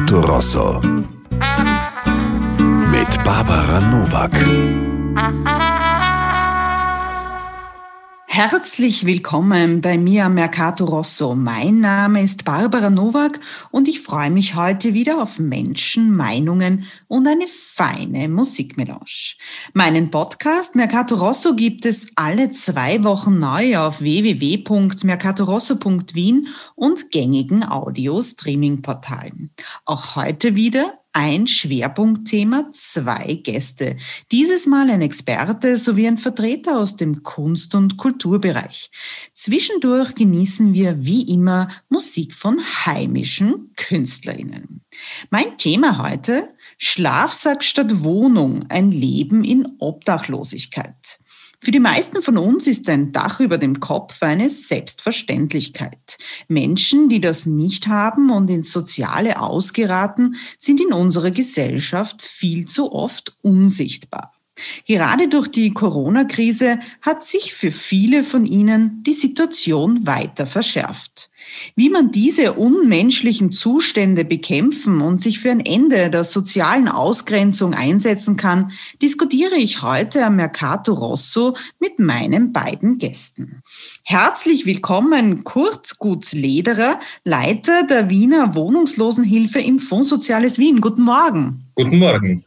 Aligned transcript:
Mercato 0.00 0.20
Rosso. 0.20 0.80
Mit 2.90 3.22
Barbara 3.22 3.80
Novak. 3.80 4.99
Herzlich 8.32 9.06
willkommen 9.06 9.80
bei 9.80 9.98
mir 9.98 10.26
am 10.26 10.34
Mercato 10.34 10.84
Rosso. 10.84 11.34
Mein 11.34 11.80
Name 11.80 12.22
ist 12.22 12.44
Barbara 12.44 12.88
Nowak 12.88 13.40
und 13.72 13.88
ich 13.88 14.02
freue 14.02 14.30
mich 14.30 14.54
heute 14.54 14.94
wieder 14.94 15.20
auf 15.20 15.40
Menschen, 15.40 16.16
Meinungen 16.16 16.86
und 17.08 17.26
eine 17.26 17.48
feine 17.48 18.28
Musikmelange. 18.28 19.34
Meinen 19.72 20.12
Podcast 20.12 20.76
Mercato 20.76 21.16
Rosso 21.16 21.56
gibt 21.56 21.84
es 21.84 22.12
alle 22.14 22.52
zwei 22.52 23.02
Wochen 23.02 23.40
neu 23.40 23.76
auf 23.78 24.00
www.mercatorosso.wien 24.00 26.46
und 26.76 27.10
gängigen 27.10 27.68
Audio-Streaming-Portalen. 27.68 29.50
Auch 29.84 30.14
heute 30.14 30.54
wieder 30.54 31.00
ein 31.12 31.46
Schwerpunktthema, 31.46 32.70
zwei 32.72 33.40
Gäste. 33.42 33.96
Dieses 34.30 34.66
Mal 34.66 34.90
ein 34.90 35.02
Experte 35.02 35.76
sowie 35.76 36.06
ein 36.06 36.18
Vertreter 36.18 36.78
aus 36.78 36.96
dem 36.96 37.22
Kunst- 37.22 37.74
und 37.74 37.96
Kulturbereich. 37.96 38.90
Zwischendurch 39.32 40.14
genießen 40.14 40.72
wir 40.72 41.04
wie 41.04 41.22
immer 41.22 41.68
Musik 41.88 42.34
von 42.34 42.60
heimischen 42.86 43.72
Künstlerinnen. 43.76 44.82
Mein 45.30 45.56
Thema 45.56 45.98
heute, 46.02 46.50
Schlafsack 46.78 47.64
statt 47.64 48.02
Wohnung, 48.02 48.66
ein 48.68 48.92
Leben 48.92 49.44
in 49.44 49.66
Obdachlosigkeit. 49.78 51.20
Für 51.62 51.72
die 51.72 51.80
meisten 51.80 52.22
von 52.22 52.38
uns 52.38 52.66
ist 52.66 52.88
ein 52.88 53.12
Dach 53.12 53.38
über 53.38 53.58
dem 53.58 53.80
Kopf 53.80 54.22
eine 54.22 54.48
Selbstverständlichkeit. 54.48 56.16
Menschen, 56.48 57.10
die 57.10 57.20
das 57.20 57.44
nicht 57.44 57.86
haben 57.86 58.30
und 58.30 58.48
ins 58.48 58.72
Soziale 58.72 59.38
ausgeraten, 59.38 60.36
sind 60.58 60.80
in 60.80 60.94
unserer 60.94 61.30
Gesellschaft 61.30 62.22
viel 62.22 62.66
zu 62.66 62.92
oft 62.92 63.36
unsichtbar. 63.42 64.32
Gerade 64.86 65.28
durch 65.28 65.48
die 65.48 65.72
Corona-Krise 65.72 66.80
hat 67.02 67.24
sich 67.24 67.52
für 67.52 67.72
viele 67.72 68.24
von 68.24 68.46
ihnen 68.46 69.02
die 69.02 69.12
Situation 69.12 70.06
weiter 70.06 70.46
verschärft. 70.46 71.29
Wie 71.76 71.90
man 71.90 72.10
diese 72.10 72.54
unmenschlichen 72.54 73.52
Zustände 73.52 74.24
bekämpfen 74.24 75.00
und 75.00 75.20
sich 75.20 75.40
für 75.40 75.50
ein 75.50 75.60
Ende 75.60 76.10
der 76.10 76.24
sozialen 76.24 76.88
Ausgrenzung 76.88 77.74
einsetzen 77.74 78.36
kann, 78.36 78.72
diskutiere 79.02 79.56
ich 79.56 79.82
heute 79.82 80.24
am 80.24 80.36
Mercato 80.36 80.92
Rosso 80.92 81.56
mit 81.78 81.98
meinen 81.98 82.52
beiden 82.52 82.98
Gästen. 82.98 83.62
Herzlich 84.04 84.66
willkommen 84.66 85.44
Kurt 85.44 85.98
Gutslederer, 85.98 87.00
Leiter 87.24 87.84
der 87.84 88.10
Wiener 88.10 88.54
Wohnungslosenhilfe 88.54 89.60
im 89.60 89.78
Fonds 89.78 90.08
Soziales 90.08 90.58
Wien. 90.58 90.80
Guten 90.80 91.02
Morgen. 91.02 91.70
Guten 91.74 91.98
Morgen. 91.98 92.44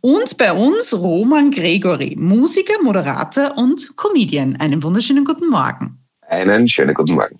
Und 0.00 0.38
bei 0.38 0.52
uns 0.52 0.94
Roman 0.94 1.50
Gregory, 1.50 2.16
Musiker, 2.18 2.82
Moderator 2.82 3.56
und 3.56 3.96
Comedian. 3.96 4.56
Einen 4.56 4.82
wunderschönen 4.82 5.24
guten 5.24 5.48
Morgen. 5.48 5.98
Einen 6.28 6.68
schönen 6.68 6.94
guten 6.94 7.14
Morgen. 7.14 7.39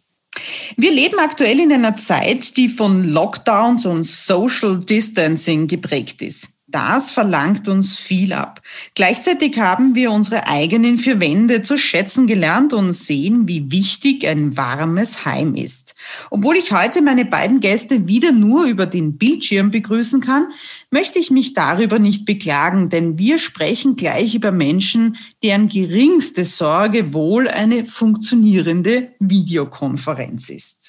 Wir 0.76 0.92
leben 0.92 1.18
aktuell 1.18 1.60
in 1.60 1.72
einer 1.72 1.96
Zeit, 1.96 2.56
die 2.56 2.68
von 2.68 3.04
Lockdowns 3.04 3.86
und 3.86 4.04
Social 4.04 4.78
Distancing 4.78 5.66
geprägt 5.66 6.22
ist. 6.22 6.59
Das 6.70 7.10
verlangt 7.10 7.68
uns 7.68 7.96
viel 7.96 8.32
ab. 8.32 8.62
Gleichzeitig 8.94 9.58
haben 9.58 9.94
wir 9.94 10.12
unsere 10.12 10.46
eigenen 10.46 10.98
vier 10.98 11.18
Wände 11.18 11.62
zu 11.62 11.76
schätzen 11.76 12.26
gelernt 12.26 12.72
und 12.72 12.92
sehen, 12.92 13.48
wie 13.48 13.72
wichtig 13.72 14.26
ein 14.26 14.56
warmes 14.56 15.24
Heim 15.24 15.56
ist. 15.56 15.96
Obwohl 16.30 16.56
ich 16.56 16.72
heute 16.72 17.02
meine 17.02 17.24
beiden 17.24 17.60
Gäste 17.60 18.06
wieder 18.06 18.30
nur 18.30 18.66
über 18.66 18.86
den 18.86 19.18
Bildschirm 19.18 19.70
begrüßen 19.70 20.20
kann, 20.20 20.46
möchte 20.90 21.18
ich 21.18 21.30
mich 21.30 21.54
darüber 21.54 21.98
nicht 21.98 22.24
beklagen, 22.24 22.88
denn 22.88 23.18
wir 23.18 23.38
sprechen 23.38 23.96
gleich 23.96 24.34
über 24.34 24.52
Menschen, 24.52 25.16
deren 25.42 25.68
geringste 25.68 26.44
Sorge 26.44 27.12
wohl 27.12 27.48
eine 27.48 27.86
funktionierende 27.86 29.08
Videokonferenz 29.18 30.50
ist. 30.50 30.79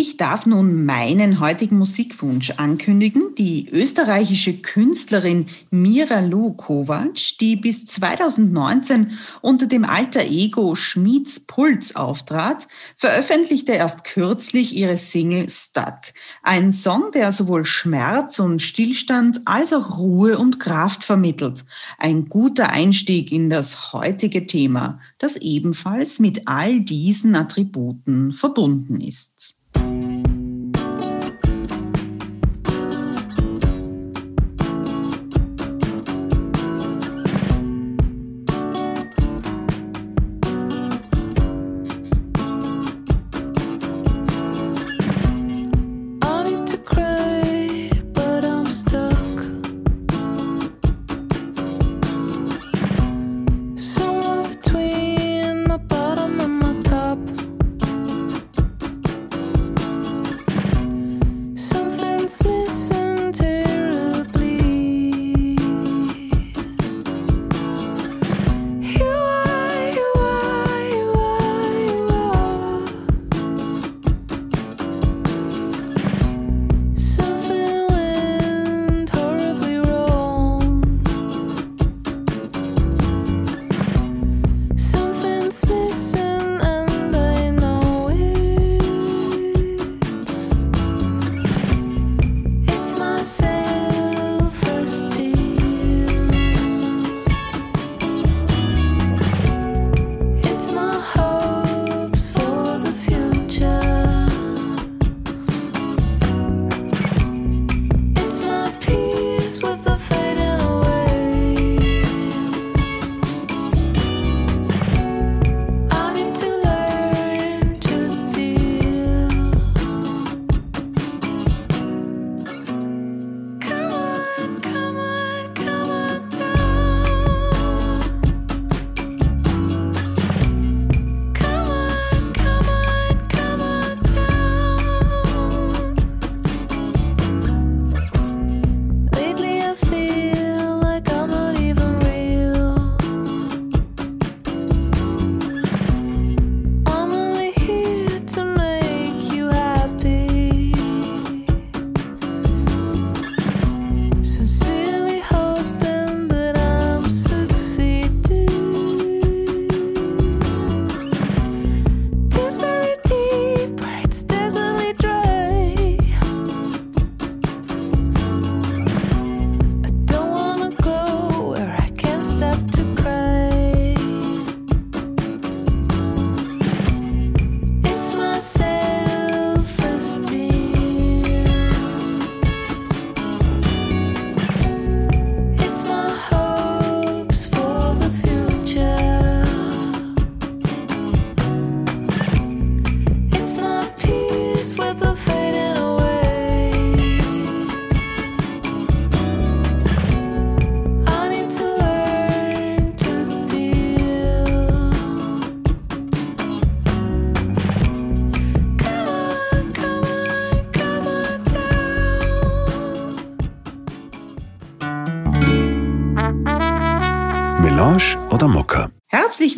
Ich 0.00 0.16
darf 0.16 0.46
nun 0.46 0.84
meinen 0.84 1.40
heutigen 1.40 1.76
Musikwunsch 1.76 2.52
ankündigen. 2.52 3.34
Die 3.36 3.68
österreichische 3.68 4.58
Künstlerin 4.58 5.46
Mira 5.72 6.20
Lu 6.20 6.52
Kovac, 6.52 7.36
die 7.40 7.56
bis 7.56 7.84
2019 7.86 9.18
unter 9.40 9.66
dem 9.66 9.84
alter 9.84 10.22
Ego 10.22 10.76
Schmieds 10.76 11.40
Puls 11.40 11.96
auftrat, 11.96 12.68
veröffentlichte 12.96 13.72
erst 13.72 14.04
kürzlich 14.04 14.76
ihre 14.76 14.96
Single 14.96 15.50
Stuck. 15.50 15.98
Ein 16.44 16.70
Song, 16.70 17.10
der 17.12 17.32
sowohl 17.32 17.64
Schmerz 17.64 18.38
und 18.38 18.62
Stillstand 18.62 19.40
als 19.46 19.72
auch 19.72 19.98
Ruhe 19.98 20.38
und 20.38 20.60
Kraft 20.60 21.02
vermittelt. 21.02 21.64
Ein 21.98 22.28
guter 22.28 22.70
Einstieg 22.70 23.32
in 23.32 23.50
das 23.50 23.92
heutige 23.92 24.46
Thema, 24.46 25.00
das 25.18 25.34
ebenfalls 25.34 26.20
mit 26.20 26.46
all 26.46 26.82
diesen 26.82 27.34
Attributen 27.34 28.30
verbunden 28.30 29.00
ist. 29.00 29.57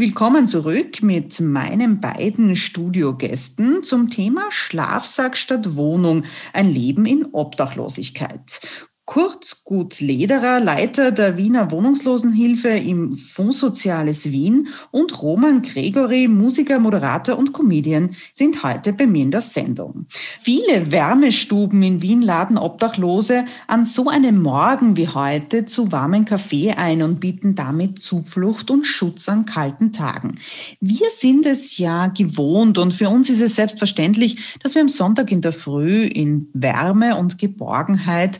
Willkommen 0.00 0.48
zurück 0.48 1.02
mit 1.02 1.38
meinen 1.42 2.00
beiden 2.00 2.56
Studiogästen 2.56 3.82
zum 3.82 4.08
Thema 4.08 4.50
Schlafsack 4.50 5.36
statt 5.36 5.76
Wohnung, 5.76 6.24
ein 6.54 6.70
Leben 6.70 7.04
in 7.04 7.26
Obdachlosigkeit. 7.32 8.62
Kurt 9.10 9.62
Gut 9.64 10.00
Lederer, 10.00 10.60
Leiter 10.60 11.10
der 11.10 11.36
Wiener 11.36 11.72
Wohnungslosenhilfe 11.72 12.68
im 12.68 13.16
Fonds 13.16 13.58
Soziales 13.58 14.30
Wien 14.30 14.68
und 14.92 15.20
Roman 15.20 15.62
Gregory, 15.62 16.28
Musiker, 16.28 16.78
Moderator 16.78 17.36
und 17.36 17.52
Comedian, 17.52 18.10
sind 18.32 18.62
heute 18.62 18.92
bei 18.92 19.08
mir 19.08 19.24
in 19.24 19.32
der 19.32 19.40
Sendung. 19.40 20.06
Viele 20.40 20.92
Wärmestuben 20.92 21.82
in 21.82 22.02
Wien 22.02 22.22
laden 22.22 22.56
Obdachlose 22.56 23.46
an 23.66 23.84
so 23.84 24.08
einem 24.08 24.40
Morgen 24.42 24.96
wie 24.96 25.08
heute 25.08 25.64
zu 25.64 25.90
warmen 25.90 26.24
Kaffee 26.24 26.70
ein 26.70 27.02
und 27.02 27.18
bieten 27.18 27.56
damit 27.56 28.00
Zuflucht 28.00 28.70
und 28.70 28.84
Schutz 28.84 29.28
an 29.28 29.44
kalten 29.44 29.92
Tagen. 29.92 30.36
Wir 30.80 31.10
sind 31.10 31.46
es 31.46 31.78
ja 31.78 32.06
gewohnt 32.06 32.78
und 32.78 32.94
für 32.94 33.08
uns 33.08 33.28
ist 33.28 33.40
es 33.40 33.56
selbstverständlich, 33.56 34.58
dass 34.62 34.76
wir 34.76 34.82
am 34.82 34.88
Sonntag 34.88 35.32
in 35.32 35.40
der 35.40 35.52
Früh 35.52 36.04
in 36.04 36.48
Wärme 36.52 37.16
und 37.16 37.38
Geborgenheit 37.38 38.38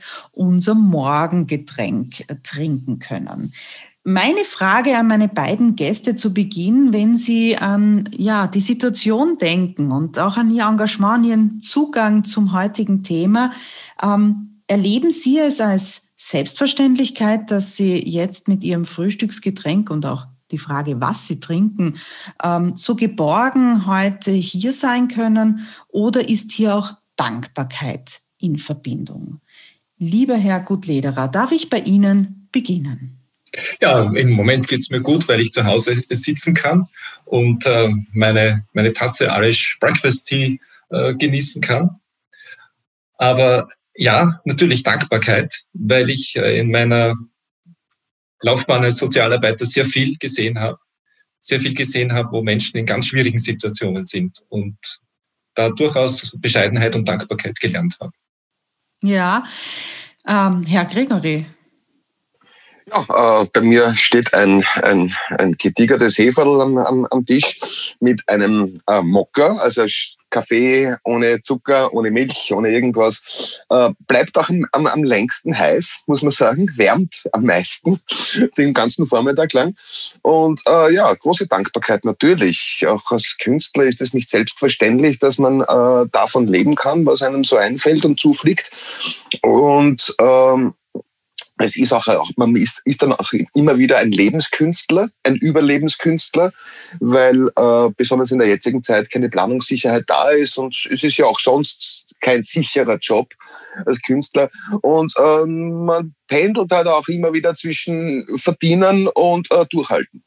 unser 0.61 0.75
Morgengetränk 0.75 2.21
äh, 2.29 2.37
trinken 2.43 2.99
können. 2.99 3.55
Meine 4.05 4.45
Frage 4.45 4.97
an 4.99 5.09
meine 5.09 5.29
beiden 5.29 5.75
Gäste 5.75 6.17
zu 6.17 6.35
Beginn, 6.35 6.93
wenn 6.93 7.17
Sie 7.17 7.57
an 7.57 8.11
ja, 8.15 8.47
die 8.47 8.61
Situation 8.61 9.39
denken 9.39 9.91
und 9.91 10.19
auch 10.19 10.37
an 10.37 10.55
Ihr 10.55 10.67
Engagement, 10.67 11.25
Ihren 11.25 11.61
Zugang 11.63 12.25
zum 12.25 12.53
heutigen 12.53 13.03
Thema, 13.03 13.53
ähm, 14.03 14.61
erleben 14.67 15.11
Sie 15.11 15.39
es 15.39 15.63
als 15.63 16.11
Selbstverständlichkeit, 16.17 17.51
dass 17.51 17.77
Sie 17.77 18.07
jetzt 18.07 18.47
mit 18.47 18.63
Ihrem 18.63 18.85
Frühstücksgetränk 18.85 19.89
und 19.89 20.05
auch 20.05 20.27
die 20.51 20.59
Frage, 20.59 21.01
was 21.01 21.27
Sie 21.27 21.41
trinken, 21.41 21.95
ähm, 22.43 22.75
so 22.77 22.97
geborgen 22.97 23.87
heute 23.87 24.31
hier 24.31 24.75
sein 24.75 25.09
können? 25.09 25.67
Oder 25.89 26.29
ist 26.29 26.53
hier 26.53 26.75
auch 26.75 26.93
Dankbarkeit 27.17 28.21
in 28.39 28.59
Verbindung? 28.59 29.41
Lieber 30.03 30.37
Herr 30.37 30.61
Gutlederer, 30.61 31.29
darf 31.29 31.53
ich 31.53 31.69
bei 31.69 31.79
Ihnen 31.79 32.49
beginnen? 32.53 33.19
Ja, 33.83 34.11
im 34.11 34.31
Moment 34.31 34.67
geht 34.67 34.81
es 34.81 34.89
mir 34.89 35.03
gut, 35.03 35.29
weil 35.29 35.43
ich 35.43 35.53
zu 35.53 35.65
Hause 35.65 36.03
sitzen 36.09 36.55
kann 36.55 36.89
und 37.27 37.67
äh, 37.67 37.91
meine, 38.15 38.65
meine 38.73 38.95
Tasse 38.95 39.27
Irish 39.27 39.77
Breakfast 39.79 40.25
Tea 40.25 40.59
äh, 40.89 41.15
genießen 41.15 41.61
kann. 41.61 42.01
Aber 43.19 43.69
ja, 43.95 44.41
natürlich 44.47 44.85
Dankbarkeit, 44.85 45.65
weil 45.75 46.09
ich 46.09 46.35
äh, 46.35 46.59
in 46.59 46.71
meiner 46.71 47.15
Laufbahn 48.41 48.85
als 48.85 48.97
Sozialarbeiter 48.97 49.67
sehr 49.67 49.85
viel 49.85 50.17
gesehen 50.17 50.59
habe. 50.59 50.79
Sehr 51.41 51.61
viel 51.61 51.75
gesehen 51.75 52.15
habe, 52.15 52.33
wo 52.33 52.43
Menschen 52.43 52.79
in 52.79 52.87
ganz 52.87 53.07
schwierigen 53.07 53.39
Situationen 53.39 54.07
sind 54.07 54.43
und 54.49 54.79
da 55.53 55.69
durchaus 55.69 56.35
Bescheidenheit 56.39 56.97
und 56.97 57.07
Dankbarkeit 57.07 57.61
gelernt 57.61 57.99
habe. 58.01 58.13
Ja, 59.03 59.45
ähm, 60.27 60.65
Herr 60.65 60.85
Gregory. 60.85 61.47
Ja, 62.87 63.43
äh, 63.43 63.47
bei 63.53 63.61
mir 63.61 63.97
steht 63.97 64.35
ein, 64.35 64.65
ein, 64.83 65.15
ein 65.39 65.53
getigertes 65.53 66.19
Heferl 66.19 66.61
am, 66.61 66.77
am, 66.79 67.07
am 67.11 67.25
Tisch 67.25 67.97
mit 68.01 68.29
einem 68.29 68.75
äh, 68.87 69.03
Mokka, 69.03 69.57
also 69.57 69.87
Kaffee 70.31 70.95
ohne 71.05 71.43
Zucker, 71.43 71.93
ohne 71.93 72.11
Milch, 72.11 72.53
ohne 72.55 72.71
irgendwas. 72.71 73.63
Äh, 73.69 73.91
bleibt 74.07 74.39
auch 74.39 74.49
am, 74.49 74.87
am, 74.87 75.05
längsten 75.05 75.57
heiß, 75.57 76.03
muss 76.07 76.23
man 76.23 76.31
sagen, 76.31 76.71
wärmt 76.77 77.23
am 77.33 77.45
meisten 77.45 78.01
den 78.57 78.73
ganzen 78.73 79.07
Vormittag 79.07 79.53
lang. 79.53 79.75
Und 80.23 80.61
äh, 80.69 80.95
ja, 80.95 81.13
große 81.13 81.47
Dankbarkeit 81.47 82.05
natürlich. 82.05 82.85
Auch 82.87 83.11
als 83.11 83.37
Künstler 83.39 83.85
ist 83.85 84.01
es 84.01 84.15
nicht 84.15 84.31
selbstverständlich, 84.31 85.19
dass 85.19 85.39
man 85.39 85.61
äh, 85.61 86.09
davon 86.11 86.47
leben 86.47 86.75
kann, 86.75 87.05
was 87.07 87.23
einem 87.23 87.45
so 87.45 87.57
einfällt 87.57 88.05
und 88.05 88.19
zufliegt. 88.21 88.71
Und 89.43 90.15
ähm, 90.21 90.75
es 91.61 91.77
ist 91.77 91.93
auch, 91.93 92.07
man 92.37 92.57
ist, 92.57 92.81
ist 92.85 93.03
dann 93.03 93.13
auch 93.13 93.33
immer 93.55 93.79
wieder 93.79 93.99
ein 93.99 94.13
Lebenskünstler, 94.13 95.11
ein 95.25 95.37
Überlebenskünstler, 95.37 96.53
weil 97.01 97.49
äh, 97.57 97.91
besonders 97.97 98.31
in 98.31 98.39
der 98.39 98.49
jetzigen 98.49 98.83
Zeit 98.83 99.11
keine 99.11 99.29
Planungssicherheit 99.29 100.05
da 100.07 100.31
ist 100.31 100.57
und 100.59 100.75
es 100.91 101.03
ist 101.03 101.17
ja 101.17 101.27
auch 101.27 101.39
sonst 101.39 102.07
kein 102.21 102.43
sicherer 102.43 102.99
Job 103.01 103.33
als 103.87 104.01
Künstler 104.03 104.51
und 104.83 105.13
ähm, 105.19 105.85
man 105.85 106.15
pendelt 106.29 106.71
halt 106.71 106.87
auch 106.87 107.09
immer 107.09 107.33
wieder 107.33 107.55
zwischen 107.55 108.27
Verdienen 108.37 109.09
und 109.09 109.51
äh, 109.51 109.65
Durchhalten. 109.71 110.23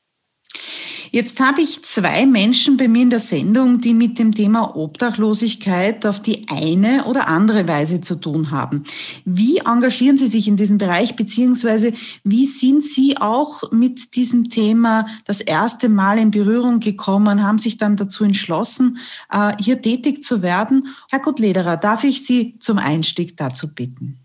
Jetzt 1.11 1.39
habe 1.39 1.61
ich 1.61 1.83
zwei 1.83 2.25
Menschen 2.25 2.75
bei 2.75 2.87
mir 2.87 3.03
in 3.03 3.11
der 3.11 3.19
Sendung, 3.19 3.81
die 3.81 3.93
mit 3.93 4.17
dem 4.17 4.33
Thema 4.33 4.75
Obdachlosigkeit 4.75 6.07
auf 6.07 6.19
die 6.19 6.47
eine 6.49 7.05
oder 7.05 7.27
andere 7.27 7.67
Weise 7.67 8.01
zu 8.01 8.15
tun 8.15 8.49
haben. 8.49 8.83
Wie 9.23 9.59
engagieren 9.59 10.17
Sie 10.17 10.25
sich 10.25 10.47
in 10.47 10.57
diesem 10.57 10.79
Bereich, 10.79 11.15
beziehungsweise 11.15 11.93
wie 12.23 12.47
sind 12.47 12.83
Sie 12.83 13.17
auch 13.17 13.71
mit 13.71 14.15
diesem 14.15 14.49
Thema 14.49 15.05
das 15.25 15.39
erste 15.39 15.87
Mal 15.87 16.17
in 16.17 16.31
Berührung 16.31 16.79
gekommen, 16.79 17.43
haben 17.43 17.59
sich 17.59 17.77
dann 17.77 17.95
dazu 17.95 18.23
entschlossen, 18.23 18.97
äh, 19.31 19.51
hier 19.61 19.83
tätig 19.83 20.23
zu 20.23 20.41
werden? 20.41 20.95
Herr 21.11 21.19
Guttlederer, 21.19 21.77
darf 21.77 22.03
ich 22.03 22.25
Sie 22.25 22.55
zum 22.59 22.79
Einstieg 22.79 23.37
dazu 23.37 23.75
bitten? 23.75 24.19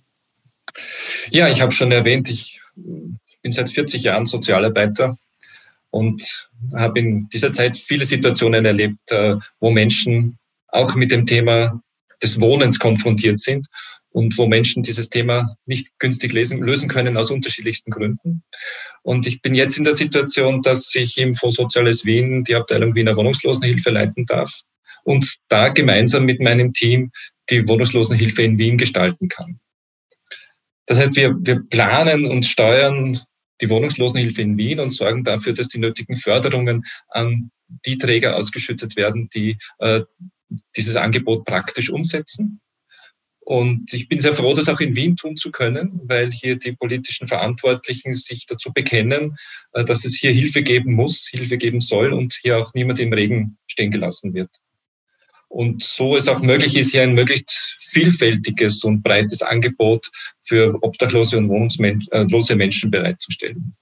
Ja, 1.30 1.48
ich 1.48 1.60
habe 1.60 1.72
schon 1.72 1.92
erwähnt, 1.92 2.30
ich 2.30 2.62
bin 2.74 3.52
seit 3.52 3.70
40 3.70 4.04
Jahren 4.04 4.24
Sozialarbeiter 4.24 5.18
und 5.90 6.48
habe 6.74 6.98
in 6.98 7.28
dieser 7.28 7.52
Zeit 7.52 7.76
viele 7.76 8.04
Situationen 8.04 8.64
erlebt, 8.64 9.10
äh, 9.10 9.36
wo 9.60 9.70
Menschen 9.70 10.38
auch 10.68 10.94
mit 10.94 11.10
dem 11.10 11.26
Thema 11.26 11.80
des 12.22 12.40
Wohnens 12.40 12.78
konfrontiert 12.78 13.38
sind 13.38 13.66
und 14.10 14.36
wo 14.38 14.46
Menschen 14.46 14.82
dieses 14.82 15.08
Thema 15.10 15.56
nicht 15.66 15.98
günstig 15.98 16.32
lesen, 16.32 16.62
lösen 16.62 16.88
können 16.88 17.16
aus 17.16 17.30
unterschiedlichsten 17.30 17.90
Gründen. 17.90 18.42
Und 19.02 19.26
ich 19.26 19.40
bin 19.42 19.54
jetzt 19.54 19.78
in 19.78 19.84
der 19.84 19.94
Situation, 19.94 20.62
dass 20.62 20.94
ich 20.94 21.18
im 21.18 21.34
Fonds 21.34 21.56
Soziales 21.56 22.04
Wien 22.04 22.44
die 22.44 22.54
Abteilung 22.54 22.94
Wiener 22.94 23.16
Wohnungslosenhilfe 23.16 23.90
leiten 23.90 24.26
darf 24.26 24.62
und 25.04 25.36
da 25.48 25.68
gemeinsam 25.68 26.24
mit 26.24 26.40
meinem 26.40 26.72
Team 26.72 27.12
die 27.50 27.66
Wohnungslosenhilfe 27.66 28.42
in 28.42 28.58
Wien 28.58 28.76
gestalten 28.76 29.28
kann. 29.28 29.60
Das 30.86 30.98
heißt, 30.98 31.16
wir, 31.16 31.36
wir 31.38 31.62
planen 31.68 32.26
und 32.26 32.44
steuern 32.44 33.20
die 33.60 33.70
Wohnungslosenhilfe 33.70 34.42
in 34.42 34.56
Wien 34.56 34.80
und 34.80 34.90
sorgen 34.90 35.24
dafür, 35.24 35.52
dass 35.52 35.68
die 35.68 35.78
nötigen 35.78 36.16
Förderungen 36.16 36.84
an 37.08 37.50
die 37.86 37.98
Träger 37.98 38.36
ausgeschüttet 38.36 38.96
werden, 38.96 39.28
die 39.34 39.58
äh, 39.78 40.02
dieses 40.76 40.96
Angebot 40.96 41.44
praktisch 41.44 41.90
umsetzen. 41.90 42.60
Und 43.40 43.94
ich 43.94 44.08
bin 44.08 44.20
sehr 44.20 44.34
froh, 44.34 44.52
das 44.52 44.68
auch 44.68 44.80
in 44.80 44.94
Wien 44.94 45.16
tun 45.16 45.34
zu 45.36 45.50
können, 45.50 46.00
weil 46.04 46.30
hier 46.30 46.58
die 46.58 46.72
politischen 46.72 47.28
Verantwortlichen 47.28 48.14
sich 48.14 48.44
dazu 48.44 48.72
bekennen, 48.74 49.36
äh, 49.72 49.84
dass 49.84 50.04
es 50.04 50.16
hier 50.16 50.32
Hilfe 50.32 50.62
geben 50.62 50.92
muss, 50.92 51.28
Hilfe 51.30 51.56
geben 51.56 51.80
soll 51.80 52.12
und 52.12 52.38
hier 52.42 52.58
auch 52.58 52.74
niemand 52.74 53.00
im 53.00 53.12
Regen 53.12 53.56
stehen 53.66 53.90
gelassen 53.90 54.34
wird. 54.34 54.50
Und 55.48 55.82
so 55.82 56.16
es 56.16 56.28
auch 56.28 56.40
möglich 56.40 56.76
ist, 56.76 56.92
hier 56.92 57.02
ein 57.02 57.14
möglichst 57.14 57.50
vielfältiges 57.88 58.84
und 58.84 59.02
breites 59.02 59.42
Angebot 59.42 60.10
für 60.42 60.76
obdachlose 60.82 61.38
und 61.38 61.48
wohnungslose 61.48 62.54
Menschen 62.54 62.90
bereitzustellen. 62.90 63.74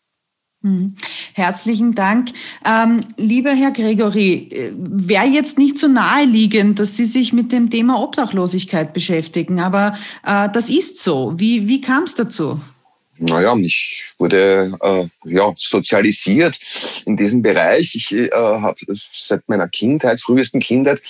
Hm. 0.62 0.96
Herzlichen 1.34 1.94
Dank. 1.94 2.30
Ähm, 2.64 3.04
lieber 3.16 3.52
Herr 3.52 3.70
Gregory, 3.72 4.48
äh, 4.50 4.72
wäre 4.76 5.26
jetzt 5.26 5.58
nicht 5.58 5.78
so 5.78 5.86
naheliegend, 5.86 6.78
dass 6.78 6.96
Sie 6.96 7.04
sich 7.04 7.32
mit 7.32 7.52
dem 7.52 7.70
Thema 7.70 8.02
Obdachlosigkeit 8.02 8.92
beschäftigen, 8.92 9.60
aber 9.60 9.96
äh, 10.24 10.48
das 10.52 10.70
ist 10.70 10.98
so. 10.98 11.34
Wie, 11.36 11.68
wie 11.68 11.80
kam 11.80 12.04
es 12.04 12.14
dazu? 12.14 12.60
Naja, 13.18 13.56
ich 13.60 14.04
wurde 14.18 14.76
äh, 14.80 15.08
ja, 15.24 15.54
sozialisiert 15.56 16.58
in 17.06 17.16
diesem 17.16 17.42
Bereich. 17.42 17.94
Ich 17.94 18.12
äh, 18.12 18.30
habe 18.32 18.78
seit 19.14 19.48
meiner 19.48 19.68
Kindheit, 19.68 20.20
frühesten 20.20 20.60
Kindheit, 20.60 21.00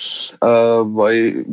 äh, 0.41 0.45
war 0.45 1.11
ich 1.11 1.45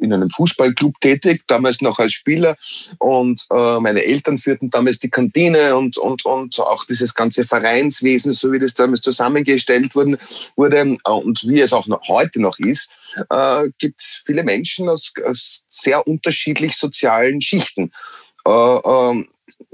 in 0.00 0.12
einem 0.12 0.30
Fußballclub 0.30 1.00
tätig, 1.00 1.42
damals 1.46 1.80
noch 1.80 1.98
als 1.98 2.12
Spieler. 2.12 2.56
Und 2.98 3.44
äh, 3.50 3.80
meine 3.80 4.04
Eltern 4.04 4.38
führten 4.38 4.70
damals 4.70 5.00
die 5.00 5.10
Kantine 5.10 5.76
und, 5.76 5.98
und, 5.98 6.24
und 6.24 6.58
auch 6.60 6.84
dieses 6.84 7.14
ganze 7.14 7.44
Vereinswesen, 7.44 8.32
so 8.32 8.52
wie 8.52 8.58
das 8.58 8.74
damals 8.74 9.00
zusammengestellt 9.00 9.94
wurden, 9.94 10.16
wurde 10.56 10.96
und 11.04 11.42
wie 11.48 11.60
es 11.60 11.72
auch 11.72 11.86
noch 11.86 12.06
heute 12.08 12.40
noch 12.40 12.58
ist, 12.58 12.90
äh, 13.30 13.68
gibt 13.78 14.02
viele 14.02 14.44
Menschen 14.44 14.88
aus, 14.88 15.12
aus 15.24 15.66
sehr 15.70 16.06
unterschiedlich 16.06 16.76
sozialen 16.76 17.40
Schichten. 17.40 17.90
Äh, 18.46 18.50
ähm, 18.50 19.28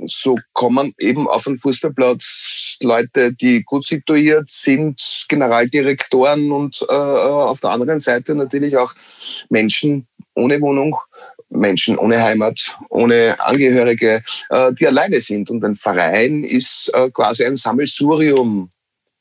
so 0.07 0.37
kommen 0.52 0.95
eben 0.99 1.28
auf 1.28 1.45
den 1.45 1.59
Fußballplatz 1.59 2.78
Leute, 2.81 3.33
die 3.33 3.62
gut 3.62 3.87
situiert 3.87 4.50
sind, 4.50 5.26
Generaldirektoren 5.28 6.52
und 6.52 6.85
äh, 6.88 6.93
auf 6.93 7.61
der 7.61 7.71
anderen 7.71 8.00
Seite 8.00 8.35
natürlich 8.35 8.76
auch 8.76 8.93
Menschen 9.49 10.07
ohne 10.35 10.61
Wohnung 10.61 10.97
Menschen 11.54 11.97
ohne 11.97 12.23
Heimat, 12.23 12.76
ohne 12.90 13.37
Angehörige, 13.40 14.23
äh, 14.50 14.73
die 14.73 14.87
alleine 14.87 15.21
sind. 15.21 15.50
Und 15.50 15.64
ein 15.64 15.76
Verein 15.76 16.43
ist 16.43 16.90
äh, 16.95 17.11
quasi 17.11 17.45
ein 17.45 17.57
Sammelsurium 17.57 18.69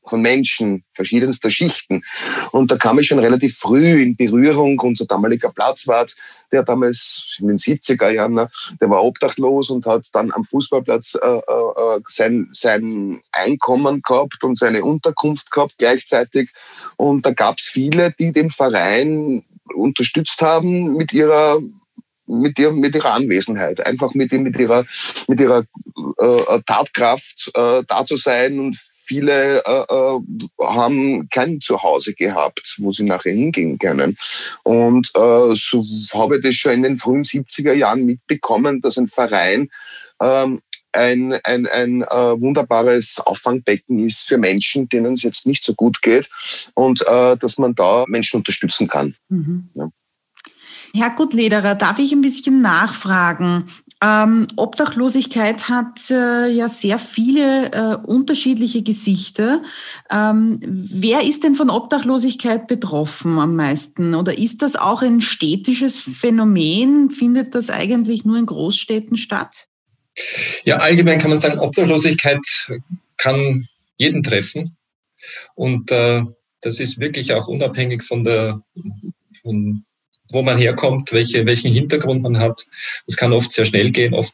von 0.06 0.22
Menschen 0.22 0.84
verschiedenster 0.94 1.50
Schichten. 1.50 2.04
Und 2.52 2.72
da 2.72 2.78
kam 2.78 3.00
ich 3.00 3.08
schon 3.08 3.20
relativ 3.20 3.58
früh 3.58 4.02
in 4.02 4.16
Berührung. 4.16 4.80
Unser 4.80 5.06
damaliger 5.06 5.50
Platzwart, 5.50 6.16
der 6.52 6.64
damals 6.64 7.38
in 7.40 7.48
den 7.48 7.58
70er 7.58 8.10
Jahren, 8.10 8.34
ne, 8.34 8.50
der 8.82 8.90
war 8.90 9.04
obdachlos 9.04 9.70
und 9.70 9.86
hat 9.86 10.08
dann 10.14 10.32
am 10.32 10.44
Fußballplatz 10.44 11.16
äh, 11.22 11.28
äh, 11.28 12.00
sein, 12.08 12.50
sein 12.54 13.22
Einkommen 13.32 14.02
gehabt 14.02 14.44
und 14.44 14.58
seine 14.58 14.84
Unterkunft 14.84 15.52
gehabt 15.52 15.76
gleichzeitig. 15.78 16.52
Und 16.98 17.26
da 17.26 17.32
gab 17.32 17.60
es 17.60 17.66
viele, 17.66 18.14
die 18.20 18.32
den 18.32 18.50
Verein 18.50 19.44
unterstützt 19.74 20.42
haben 20.42 20.94
mit 20.94 21.14
ihrer 21.14 21.60
mit, 22.26 22.58
ihr, 22.60 22.72
mit 22.72 22.96
ihrer 22.96 23.14
Anwesenheit, 23.14 23.86
einfach 23.86 24.14
mit, 24.14 24.32
mit 24.32 24.58
ihrer, 24.58 24.86
mit 25.28 25.42
ihrer 25.42 25.66
äh, 26.18 26.60
Tatkraft 26.66 27.52
äh, 27.54 27.84
da 27.88 28.06
zu 28.06 28.18
sein. 28.18 28.60
Und 28.60 28.78
viele 29.04 29.64
äh, 29.66 29.86
äh, 29.90 30.20
haben 30.66 31.28
kein 31.30 31.62
Zuhause 31.62 32.14
gehabt, 32.14 32.76
wo 32.78 32.92
sie 32.92 33.04
nachher 33.04 33.34
hingehen 33.34 33.78
können. 33.78 34.18
Und 34.64 35.10
äh, 35.16 35.56
so 35.56 35.84
habe 36.14 36.38
ich 36.38 36.44
das 36.44 36.56
schon 36.56 36.74
in 36.74 36.84
den 36.84 36.98
frühen 36.98 37.24
70er 37.24 37.74
Jahren 37.74 38.06
mitbekommen, 38.06 38.82
dass 38.82 38.98
ein 38.98 39.08
Verein 39.08 39.70
ähm, 40.22 40.62
ein, 40.94 41.34
ein, 41.44 41.68
ein 41.68 42.02
äh, 42.04 42.40
wunderbares 42.40 43.20
Auffangbecken 43.20 44.00
ist 44.00 44.28
für 44.28 44.38
Menschen, 44.38 44.88
denen 44.90 45.14
es 45.14 45.24
jetzt 45.24 45.48
nicht 45.48 45.64
so 45.64 45.74
gut 45.74 46.02
geht 46.02 46.30
und 46.76 47.02
äh, 47.08 47.36
dass 47.38 47.58
man 47.58 47.76
da 47.76 48.06
Menschen 48.08 48.38
unterstützen 48.38 48.88
kann. 48.88 49.16
Mhm. 49.30 49.70
Ja. 49.74 49.90
Herr 50.96 51.10
Gutlederer, 51.10 51.74
darf 51.74 51.98
ich 51.98 52.12
ein 52.12 52.22
bisschen 52.22 52.62
nachfragen? 52.62 53.66
Ähm, 54.04 54.48
Obdachlosigkeit 54.58 55.70
hat 55.70 56.12
äh, 56.12 56.50
ja 56.50 56.68
sehr 56.68 57.00
viele 57.00 57.72
äh, 57.72 57.96
unterschiedliche 58.06 58.84
Gesichter. 58.84 59.64
Ähm, 60.12 60.60
wer 60.62 61.22
ist 61.24 61.46
denn 61.46 61.56
von 61.56 61.70
Obdachlosigkeit 61.70 62.68
betroffen 62.68 63.40
am 63.40 63.56
meisten? 63.56 64.14
Oder 64.14 64.38
ist 64.38 64.62
das 64.62 64.76
auch 64.76 65.04
ein 65.04 65.22
städtisches 65.22 66.02
Phänomen? 66.02 67.12
Findet 67.12 67.56
das 67.56 67.70
eigentlich 67.70 68.26
nur 68.26 68.38
in 68.38 68.46
Großstädten 68.46 69.16
statt? 69.16 69.68
Ja, 70.66 70.78
allgemein 70.78 71.20
kann 71.20 71.30
man 71.30 71.40
sagen, 71.40 71.60
Obdachlosigkeit 71.60 72.42
kann 73.16 73.66
jeden 73.98 74.22
treffen. 74.22 74.76
Und 75.56 75.92
äh, 75.92 76.24
das 76.60 76.82
ist 76.82 77.00
wirklich 77.00 77.34
auch 77.34 77.48
unabhängig 77.48 78.04
von 78.04 78.26
der 78.26 78.62
von 79.42 79.86
wo 80.32 80.42
man 80.42 80.58
herkommt, 80.58 81.12
welche, 81.12 81.46
welchen 81.46 81.74
Hintergrund 81.74 82.22
man 82.22 82.40
hat. 82.40 82.66
Das 83.06 83.18
kann 83.18 83.34
oft 83.34 83.52
sehr 83.52 83.66
schnell 83.66 83.92
gehen. 83.92 84.14
Oft 84.14 84.34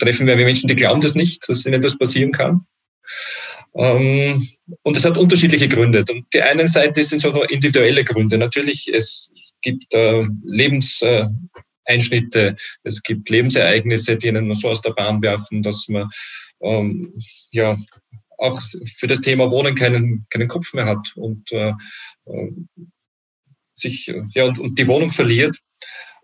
treffen 0.00 0.26
wir 0.26 0.36
Menschen, 0.36 0.68
die 0.68 0.76
glauben 0.76 1.00
das 1.00 1.14
nicht, 1.14 1.48
dass 1.48 1.66
ihnen 1.66 1.82
das 1.82 1.98
passieren 1.98 2.32
kann. 2.32 2.66
Ähm, 3.74 4.46
und 4.82 4.96
es 4.96 5.04
hat 5.04 5.18
unterschiedliche 5.18 5.68
Gründe. 5.68 6.04
Und 6.10 6.26
die 6.32 6.42
eine 6.42 6.66
Seite 6.68 7.02
sind 7.04 7.20
so 7.20 7.42
individuelle 7.44 8.04
Gründe. 8.04 8.38
Natürlich, 8.38 8.88
es 8.92 9.30
gibt 9.62 9.94
äh, 9.94 10.24
Lebenseinschnitte, 10.44 12.56
es 12.82 13.02
gibt 13.02 13.30
Lebensereignisse, 13.30 14.16
die 14.16 14.28
einen 14.28 14.52
so 14.54 14.68
aus 14.68 14.82
der 14.82 14.90
Bahn 14.90 15.22
werfen, 15.22 15.62
dass 15.62 15.88
man 15.88 16.10
ähm, 16.62 17.14
ja 17.50 17.78
auch 18.38 18.60
für 18.96 19.06
das 19.06 19.20
Thema 19.20 19.50
Wohnen 19.50 19.74
keinen, 19.74 20.26
keinen 20.28 20.48
Kopf 20.48 20.72
mehr 20.74 20.86
hat 20.86 21.12
und 21.16 21.50
äh, 21.52 21.72
äh 22.26 22.50
sich 23.82 24.12
ja, 24.34 24.44
und, 24.44 24.58
und 24.58 24.78
die 24.78 24.86
Wohnung 24.86 25.12
verliert. 25.12 25.56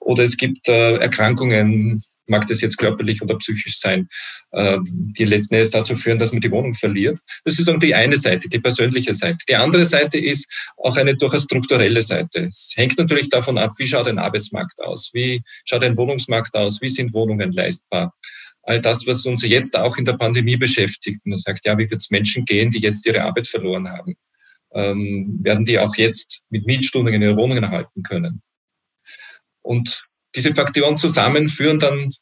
Oder 0.01 0.25
es 0.25 0.37
gibt 0.37 0.69
äh, 0.69 0.97
Erkrankungen, 0.97 2.03
mag 2.29 2.47
das 2.47 2.61
jetzt 2.61 2.79
körperlich 2.79 3.23
oder 3.23 3.37
psychisch 3.39 3.79
sein, 3.79 4.09
äh, 4.53 4.79
die 4.85 5.25
letzten 5.25 5.55
Endes 5.55 5.71
dazu 5.71 5.97
führen, 5.97 6.19
dass 6.19 6.33
man 6.33 6.41
die 6.41 6.51
Wohnung 6.51 6.75
verliert. 6.75 7.19
Das 7.45 7.59
ist 7.59 7.71
die 7.83 7.95
eine 7.95 8.17
Seite, 8.17 8.49
die 8.49 8.59
persönliche 8.59 9.15
Seite. 9.15 9.39
Die 9.49 9.57
andere 9.57 9.87
Seite 9.87 10.19
ist 10.19 10.47
auch 10.77 10.97
eine 10.97 11.17
durchaus 11.17 11.45
strukturelle 11.45 12.03
Seite. 12.03 12.47
Es 12.47 12.75
hängt 12.77 12.99
natürlich 12.99 13.29
davon 13.29 13.59
ab, 13.59 13.73
wie 13.79 13.87
schaut 13.87 14.09
ein 14.09 14.19
Arbeitsmarkt 14.19 14.81
aus, 14.81 15.11
wie 15.13 15.43
schaut 15.65 15.85
ein 15.85 15.97
Wohnungsmarkt 15.97 16.55
aus, 16.55 16.81
wie 16.81 16.89
sind 16.89 17.15
Wohnungen 17.15 17.53
leistbar. 17.53 18.15
All 18.63 18.81
das, 18.81 19.07
was 19.07 19.25
uns 19.25 19.43
jetzt 19.43 19.77
auch 19.79 19.97
in 19.97 20.05
der 20.05 20.13
Pandemie 20.13 20.57
beschäftigt. 20.57 21.21
Man 21.25 21.39
sagt, 21.39 21.65
ja, 21.65 21.79
wie 21.79 21.91
wird 21.91 22.03
es 22.03 22.11
Menschen 22.11 22.45
gehen, 22.45 22.71
die 22.71 22.81
jetzt 22.81 23.07
ihre 23.07 23.23
Arbeit 23.23 23.49
verloren 23.49 23.89
haben? 23.89 24.15
Ähm, 24.73 25.39
werden 25.43 25.65
die 25.65 25.79
auch 25.79 25.97
jetzt 25.97 26.43
mit 26.51 26.67
Mietstunden 26.67 27.15
in 27.15 27.23
ihre 27.23 27.37
Wohnungen 27.37 27.65
erhalten 27.65 28.03
können. 28.03 28.43
Und 29.63 30.07
diese 30.35 30.55
Faktoren 30.55 30.97
zusammen 30.97 31.49
führen 31.49 31.79
dann 31.79 32.13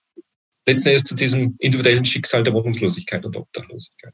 letzten 0.66 0.88
Endes 0.88 1.04
zu 1.04 1.14
diesem 1.14 1.56
individuellen 1.58 2.04
Schicksal 2.04 2.42
der 2.42 2.52
Wohnungslosigkeit 2.52 3.24
und 3.24 3.36
Obdachlosigkeit. 3.36 4.12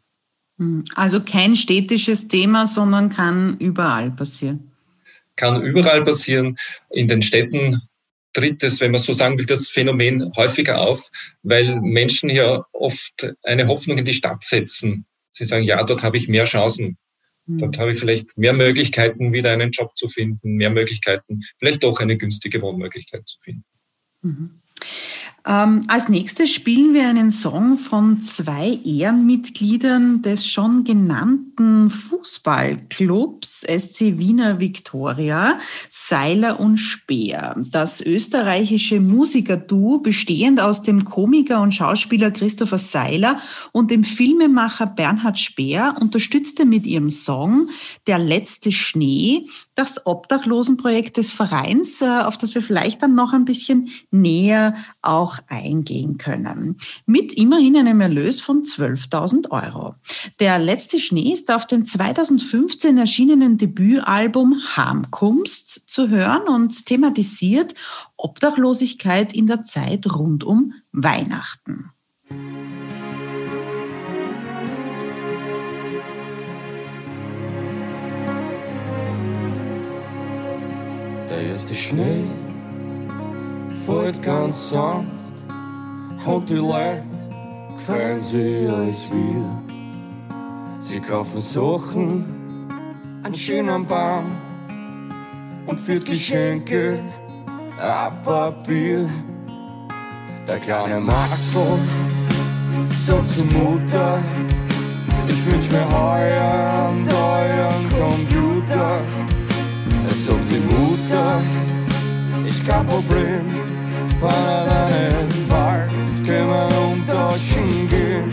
Hm, 0.59 0.85
also 0.95 1.23
kein 1.23 1.57
städtisches 1.57 2.29
Thema, 2.29 2.67
sondern 2.67 3.09
kann 3.09 3.57
überall 3.59 4.11
passieren. 4.11 4.73
Kann 5.37 5.63
überall 5.63 6.05
passieren. 6.05 6.57
In 6.91 7.09
den 7.09 7.23
Städten 7.23 7.81
tritt 8.33 8.63
es, 8.63 8.81
wenn 8.81 8.93
man 8.93 9.01
so 9.01 9.13
sagen 9.13 9.39
will, 9.39 9.47
das 9.47 9.69
Phänomen 9.71 10.31
häufiger 10.37 10.81
auf, 10.81 11.11
weil 11.43 11.81
Menschen 11.81 12.31
ja 12.31 12.65
oft 12.73 13.35
eine 13.43 13.67
Hoffnung 13.69 13.99
in 13.99 14.05
die 14.05 14.15
Stadt 14.15 14.43
setzen. 14.45 15.07
Sie 15.33 15.45
sagen, 15.45 15.65
ja, 15.65 15.83
dort 15.85 16.03
habe 16.03 16.17
ich 16.17 16.29
mehr 16.29 16.45
Chancen. 16.45 16.99
Dort 17.47 17.79
habe 17.79 17.93
ich 17.93 17.99
vielleicht 17.99 18.39
mehr 18.39 18.53
Möglichkeiten, 18.53 19.33
wieder 19.33 19.51
einen 19.51 19.71
Job 19.73 19.97
zu 19.97 20.09
finden, 20.09 20.55
mehr 20.55 20.71
Möglichkeiten, 20.71 21.41
vielleicht 21.59 21.83
doch 21.83 21.99
eine 22.01 22.17
günstige 22.17 22.63
Wohnmöglichkeit 22.63 23.27
zu 23.27 23.39
finden. 23.41 23.65
Mhm. 24.23 24.62
Ähm, 25.45 25.83
als 25.89 26.09
nächstes 26.09 26.51
spielen 26.51 26.95
wir 26.95 27.09
einen 27.09 27.33
Song 27.33 27.77
von 27.77 28.21
zwei 28.21 28.79
Ehrenmitgliedern 28.85 30.23
des 30.23 30.47
schon 30.47 30.85
genannten 30.85 31.91
Fußballclubs 31.91 33.63
SC 33.63 34.19
Wiener 34.19 34.61
Victoria, 34.61 35.59
Seiler 35.89 36.61
und 36.61 36.79
Speer. 36.79 37.57
Das 37.73 38.01
österreichische 38.01 39.01
Musikerduo, 39.01 39.99
bestehend 39.99 40.61
aus 40.61 40.85
dem 40.85 41.05
Komiker 41.05 41.61
und 41.61 41.75
Schauspieler 41.75 42.31
Christopher 42.31 42.79
Seiler 42.79 43.41
und 43.73 43.91
dem 43.91 44.05
Filmemacher 44.05 44.87
Bernhard 44.87 45.41
Speer, 45.41 45.97
unterstützte 46.01 46.65
mit 46.65 46.87
ihrem 46.87 47.11
Song 47.11 47.69
Der 48.07 48.21
letzte 48.21 48.71
Schnee 48.71 49.47
das 49.75 50.07
Obdachlosenprojekt 50.07 51.17
des 51.17 51.31
Vereins, 51.31 52.03
äh, 52.03 52.07
auf 52.07 52.37
das 52.37 52.55
wir 52.55 52.63
vielleicht 52.63 53.03
dann 53.03 53.15
noch 53.15 53.33
ein 53.33 53.45
bisschen 53.45 53.89
näher 54.11 54.75
auch 55.01 55.39
eingehen 55.49 56.19
können. 56.19 56.77
Mit 57.07 57.33
immerhin 57.33 57.77
einem 57.77 58.01
Erlös 58.01 58.41
von 58.41 58.65
12.000 58.65 59.51
Euro. 59.51 59.95
Der 60.41 60.59
letzte 60.59 60.99
Schnee 60.99 61.33
ist 61.33 61.51
auf 61.51 61.67
dem 61.67 61.85
2015 61.85 62.99
erschienenen 62.99 63.57
Debütalbum 63.57 64.61
Harmkunst 64.67 65.89
zu 65.89 66.09
hören 66.09 66.49
und 66.49 66.87
thematisiert 66.87 67.75
Obdachlosigkeit 68.17 69.33
in 69.33 69.47
der 69.47 69.63
Zeit 69.63 70.07
rund 70.15 70.45
um 70.45 70.75
Weihnachten. 70.93 71.91
Der 81.33 81.41
erste 81.41 81.75
Schnee 81.75 82.25
fällt 83.87 84.21
ganz 84.23 84.71
sanft 84.71 85.39
und 86.27 86.51
die 86.51 86.57
Leute 86.57 87.05
freuen 87.87 88.23
sich 88.23 88.71
alles 88.71 89.11
wieder. 89.11 89.63
Sie 90.79 91.01
kaufen 91.01 91.41
Sachen, 91.41 92.27
einen 93.23 93.35
schönen 93.35 93.87
Baum 93.87 94.27
und 95.67 95.81
für 95.81 96.01
Geschenke 96.01 96.99
ein 97.81 98.23
Papier. 98.23 99.09
Der 100.47 100.59
kleine 100.59 101.01
Maxl 101.01 101.79
sagt 103.07 103.31
zur 103.31 103.47
Mutter, 103.47 104.23
ich 105.27 105.47
wünsch 105.47 105.71
mir 105.71 105.89
heuer 105.99 106.91
und 106.93 107.09
euren 107.09 107.89
Computer. 107.99 109.01
Sagt 110.15 110.51
die 110.51 110.61
Mutter, 110.61 111.41
ist 112.45 112.67
kein 112.67 112.87
Problem, 112.87 113.47
wenn 114.21 114.31
er 114.31 114.65
dann 114.67 114.93
entfällt, 115.21 115.91
können 116.27 116.49
wir 116.49 116.69
umtauschen 116.93 117.89
gehen. 117.89 118.31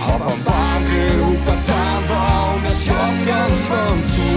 Auf 0.00 0.22
am 0.22 0.42
Bankel 0.44 1.20
und 1.26 1.46
das 1.46 1.66
Sandra 1.66 2.54
und 2.54 2.64
er 2.64 2.70
schaut 2.70 3.26
ganz 3.26 3.58
gespannt 3.58 4.06
zu. 4.06 4.28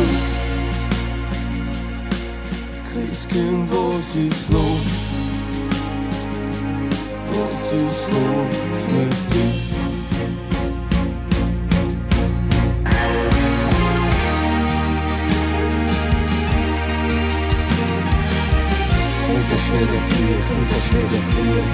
Christkind, 2.92 3.70
was 3.70 4.16
ist 4.16 4.50
los? 4.52 4.88
Was 7.30 7.74
ist 7.82 8.06
los 8.12 8.56
mit 8.92 9.14
dir? 9.34 9.53
Schnee, 19.74 19.88
der 19.92 20.02
friert, 20.02 20.48
und 20.56 20.68
der 20.70 20.82
Schnee, 20.88 21.08
der 21.12 21.24
friert. 21.32 21.74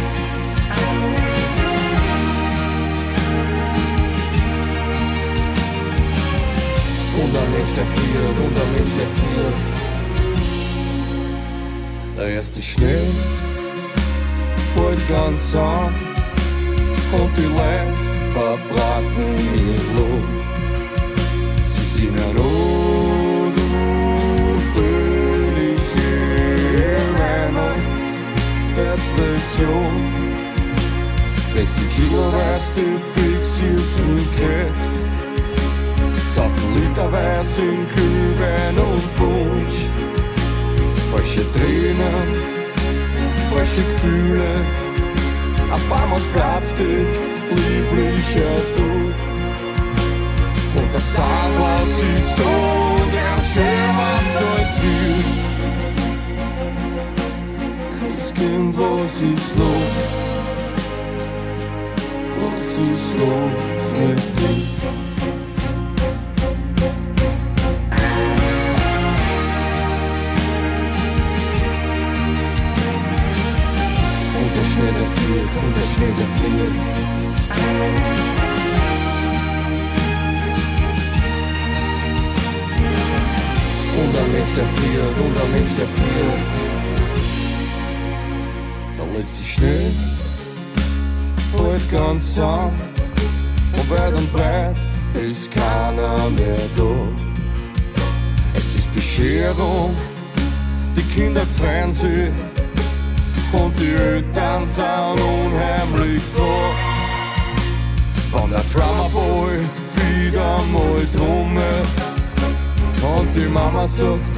Und 7.22 7.32
der 7.34 7.48
Mensch, 7.54 7.74
der 7.76 7.88
friert, 7.94 8.38
und 8.46 8.54
der 8.56 8.68
Mensch, 8.74 8.94
der 9.00 9.10
friert. 9.18 9.60
Der 12.18 12.28
erste 12.36 12.62
Schnee 12.62 13.08
fällt 14.74 15.10
ganz 15.10 15.52
sanft 15.52 16.00
und 17.12 17.32
die 17.36 17.50
Leute 17.60 17.98
verbraten 18.34 19.30
ihr 19.56 19.82
Lohn. 19.96 20.28
Sie 21.74 22.08
sind 22.08 22.18
rot 22.38 22.69
Weihnachtsdepression. 29.20 29.94
Fressen 31.52 31.90
kiloweise 31.96 32.86
Pixies 33.14 34.00
und 34.02 34.26
Keks. 34.38 34.90
Saufen 36.36 36.76
literweise 36.76 37.62
in 37.62 37.88
Glühwein 37.88 38.78
und 38.78 39.16
Punsch. 39.18 39.80
Falsche 41.12 41.52
Tränen, 41.52 42.28
falsche 43.52 43.82
Gefühle. 43.82 44.50
Ein 45.72 45.90
Baum 45.90 46.14
aus 46.14 46.24
Plastik, 46.34 47.10
lieblicher 47.50 48.58
Tod. 48.76 49.14
Und 50.76 50.94
der 50.94 51.02
Sandler 51.02 51.82
sitzt 51.98 52.38
tot, 52.38 52.79
Christkind, 59.20 59.60
was 59.60 59.79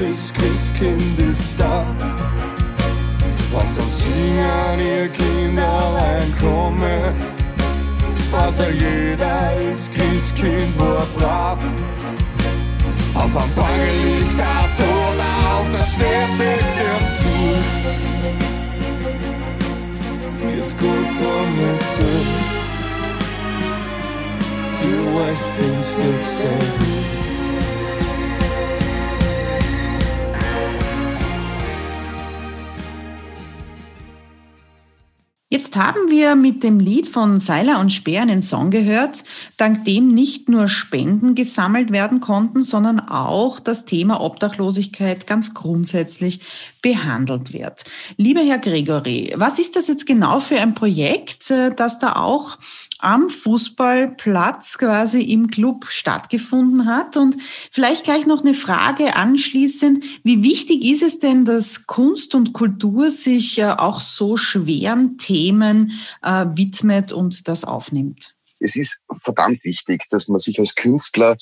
das 0.02 0.34
Christkind 0.34 1.20
ist 1.20 1.60
da. 1.60 1.86
Was 3.52 3.76
dann 3.76 3.90
singen 3.90 4.80
ihr 4.80 5.08
Kinderlein 5.10 6.34
kommen, 6.40 7.14
also 8.32 8.64
jeder 8.64 9.54
ist 9.72 9.94
Christkind 9.94 10.80
war 10.80 11.06
brav. 11.18 11.60
Auf 13.14 13.36
am 13.36 13.52
Bangel 13.56 13.96
liegt 14.04 14.40
der 14.40 14.70
und 15.62 15.74
der 15.74 15.86
Schnee 15.86 16.26
deckt 16.38 16.78
ihm 16.90 17.06
zu. 17.22 17.38
Wird 20.42 20.72
gut 20.80 21.18
am 21.38 21.54
Essen, 21.76 22.26
vielleicht 24.80 25.46
findest 25.56 25.94
du's 25.98 26.32
dann. 26.40 26.90
Jetzt 35.72 35.82
haben 35.82 36.10
wir 36.10 36.36
mit 36.36 36.64
dem 36.64 36.82
Lied 36.82 37.08
von 37.08 37.40
Seiler 37.40 37.80
und 37.80 37.94
Speer 37.94 38.24
einen 38.24 38.42
Song 38.42 38.72
gehört, 38.72 39.24
dank 39.56 39.86
dem 39.86 40.14
nicht 40.14 40.50
nur 40.50 40.68
Spenden 40.68 41.34
gesammelt 41.34 41.94
werden 41.94 42.20
konnten, 42.20 42.62
sondern 42.62 43.00
auch 43.00 43.62
das 43.62 43.86
Thema 43.86 44.20
Obdachlosigkeit 44.20 45.28
ganz 45.28 45.54
grundsätzlich 45.54 46.42
behandelt 46.82 47.54
wird. 47.54 47.86
Lieber 48.18 48.42
Herr 48.42 48.58
Gregory, 48.58 49.34
was 49.38 49.60
ist 49.60 49.78
das 49.78 49.88
jetzt 49.88 50.06
genau 50.06 50.42
für 50.42 50.60
ein 50.60 50.76
Projekt, 50.76 51.50
äh, 51.52 51.74
das 51.74 52.00
da 52.00 52.18
auch 52.18 52.58
am 53.02 53.30
Fußballplatz 53.30 54.78
quasi 54.78 55.22
im 55.22 55.48
Club 55.50 55.88
stattgefunden 55.90 56.86
hat. 56.86 57.18
Und 57.18 57.38
vielleicht 57.72 58.04
gleich 58.04 58.26
noch 58.26 58.42
eine 58.42 58.54
Frage 58.54 59.16
anschließend. 59.16 60.04
Wie 60.24 60.44
wichtig 60.44 60.84
ist 60.86 61.04
es 61.04 61.20
denn, 61.20 61.46
dass 61.46 61.88
Kunst 61.88 62.36
und 62.36 62.54
Kultur 62.54 63.12
sich 63.12 63.60
äh, 63.60 63.66
auch 63.66 64.00
so 64.00 64.38
schweren 64.38 65.18
Themen 65.18 65.94
äh, 66.22 66.46
widmet 66.54 67.12
und 67.12 67.48
das 67.48 67.64
aufnimmt? 67.64 68.36
Es 68.60 68.76
ist 68.76 69.00
verdammt 69.22 69.64
wichtig, 69.64 70.04
dass 70.12 70.28
man 70.28 70.40
sich 70.40 70.60
als 70.60 70.76
Künstler 70.76 71.36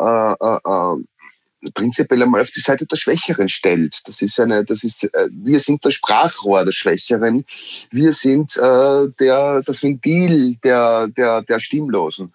äh, 0.00 0.32
äh, 0.32 0.58
äh 0.64 0.96
prinzipiell 1.72 2.22
einmal 2.22 2.40
auf 2.40 2.50
die 2.50 2.60
Seite 2.60 2.86
der 2.86 2.96
Schwächeren 2.96 3.48
stellt. 3.48 4.00
Das 4.06 4.20
ist 4.22 4.38
eine, 4.40 4.64
das 4.64 4.84
ist, 4.84 5.04
äh, 5.04 5.28
wir 5.30 5.60
sind 5.60 5.84
das 5.84 5.94
Sprachrohr 5.94 6.64
der 6.64 6.72
Schwächeren. 6.72 7.44
Wir 7.90 8.12
sind 8.12 8.56
äh, 8.56 9.08
der, 9.18 9.62
das 9.62 9.82
Ventil 9.82 10.56
der, 10.62 11.08
der, 11.08 11.42
der 11.42 11.60
Stimmlosen. 11.60 12.32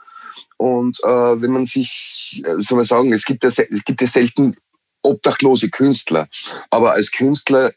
Und 0.58 1.00
äh, 1.04 1.08
wenn 1.42 1.52
man 1.52 1.65
sich, 1.65 2.42
äh, 2.46 2.62
soll 2.62 2.78
man 2.78 2.86
sagen, 2.86 3.13
es 3.13 3.24
gibt 3.24 3.44
ja, 3.44 3.50
es 3.50 3.84
gibt 3.86 4.02
ja 4.02 4.08
selten 4.08 4.56
obdachlose 5.02 5.70
Künstler, 5.70 6.28
aber 6.70 6.92
als 6.92 7.12
Künstler 7.12 7.72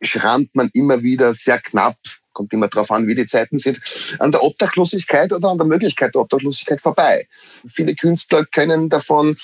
schrammt 0.00 0.54
man 0.54 0.70
immer 0.72 1.02
wieder 1.02 1.34
sehr 1.34 1.58
knapp 1.58 1.98
kommt 2.38 2.52
immer 2.52 2.68
darauf 2.68 2.92
an, 2.92 3.08
wie 3.08 3.16
die 3.16 3.26
Zeiten 3.26 3.58
sind, 3.58 3.80
an 4.20 4.30
der 4.30 4.44
Obdachlosigkeit 4.44 5.32
oder 5.32 5.48
an 5.48 5.58
der 5.58 5.66
Möglichkeit 5.66 6.14
der 6.14 6.22
Obdachlosigkeit 6.22 6.80
vorbei. 6.80 7.26
Viele 7.66 7.96
Künstler 7.96 8.44
können 8.44 8.88
davon 8.88 9.36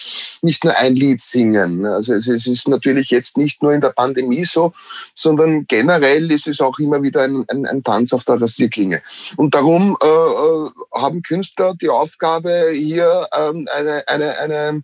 nicht 0.42 0.62
nur 0.62 0.76
ein 0.76 0.94
Lied 0.94 1.20
singen. 1.20 1.84
Also 1.84 2.14
es 2.14 2.28
ist 2.28 2.68
natürlich 2.68 3.10
jetzt 3.10 3.36
nicht 3.36 3.62
nur 3.64 3.72
in 3.72 3.80
der 3.80 3.90
Pandemie 3.90 4.44
so, 4.44 4.72
sondern 5.16 5.66
generell 5.66 6.30
ist 6.30 6.46
es 6.46 6.60
auch 6.60 6.78
immer 6.78 7.02
wieder 7.02 7.22
ein, 7.22 7.44
ein, 7.48 7.66
ein 7.66 7.82
Tanz 7.82 8.12
auf 8.12 8.24
der 8.24 8.40
Rasierklinge. 8.40 9.02
Und 9.36 9.54
darum 9.54 9.96
äh, 10.00 10.06
äh 10.06 10.70
haben 10.94 11.22
Künstler 11.22 11.74
die 11.74 11.88
Aufgabe, 11.88 12.70
hier 12.72 13.28
ähm, 13.36 13.66
eine, 13.72 14.06
eine, 14.06 14.38
eine 14.38 14.82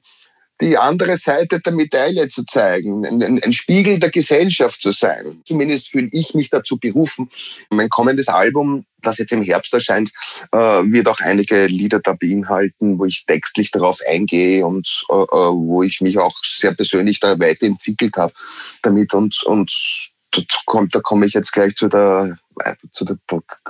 die 0.61 0.77
andere 0.77 1.16
Seite 1.16 1.61
der 1.61 1.73
Medaille 1.73 2.29
zu 2.29 2.44
zeigen, 2.44 3.05
ein, 3.05 3.42
ein, 3.42 3.53
Spiegel 3.53 3.99
der 3.99 4.11
Gesellschaft 4.11 4.83
zu 4.83 4.92
sein. 4.92 5.42
Zumindest 5.44 5.88
fühle 5.88 6.09
ich 6.12 6.35
mich 6.35 6.51
dazu 6.51 6.79
berufen. 6.79 7.29
Mein 7.70 7.88
kommendes 7.88 8.29
Album, 8.29 8.85
das 8.99 9.18
jetzt 9.18 9.33
im 9.33 9.42
Herbst 9.42 9.73
erscheint, 9.73 10.11
äh, 10.53 10.59
wird 10.59 11.09
auch 11.09 11.20
einige 11.20 11.66
Lieder 11.66 12.01
da 12.01 12.12
beinhalten, 12.12 12.99
wo 12.99 13.07
ich 13.07 13.25
textlich 13.27 13.70
darauf 13.70 13.99
eingehe 14.09 14.66
und 14.66 15.05
äh, 15.11 15.14
äh 15.14 15.53
wo 15.53 15.83
ich 15.83 16.01
mich 16.01 16.18
auch 16.18 16.37
sehr 16.44 16.75
persönlich 16.75 17.20
da 17.20 17.38
weiterentwickelt 17.38 18.16
habe 18.16 18.33
damit 18.83 19.14
und, 19.14 19.42
und 19.44 20.11
da 20.33 21.01
komme 21.01 21.27
ich 21.27 21.33
jetzt 21.33 21.53
gleich 21.53 21.75
zu 21.75 21.88
der 21.88 22.38
zu 22.90 23.05
der 23.05 23.16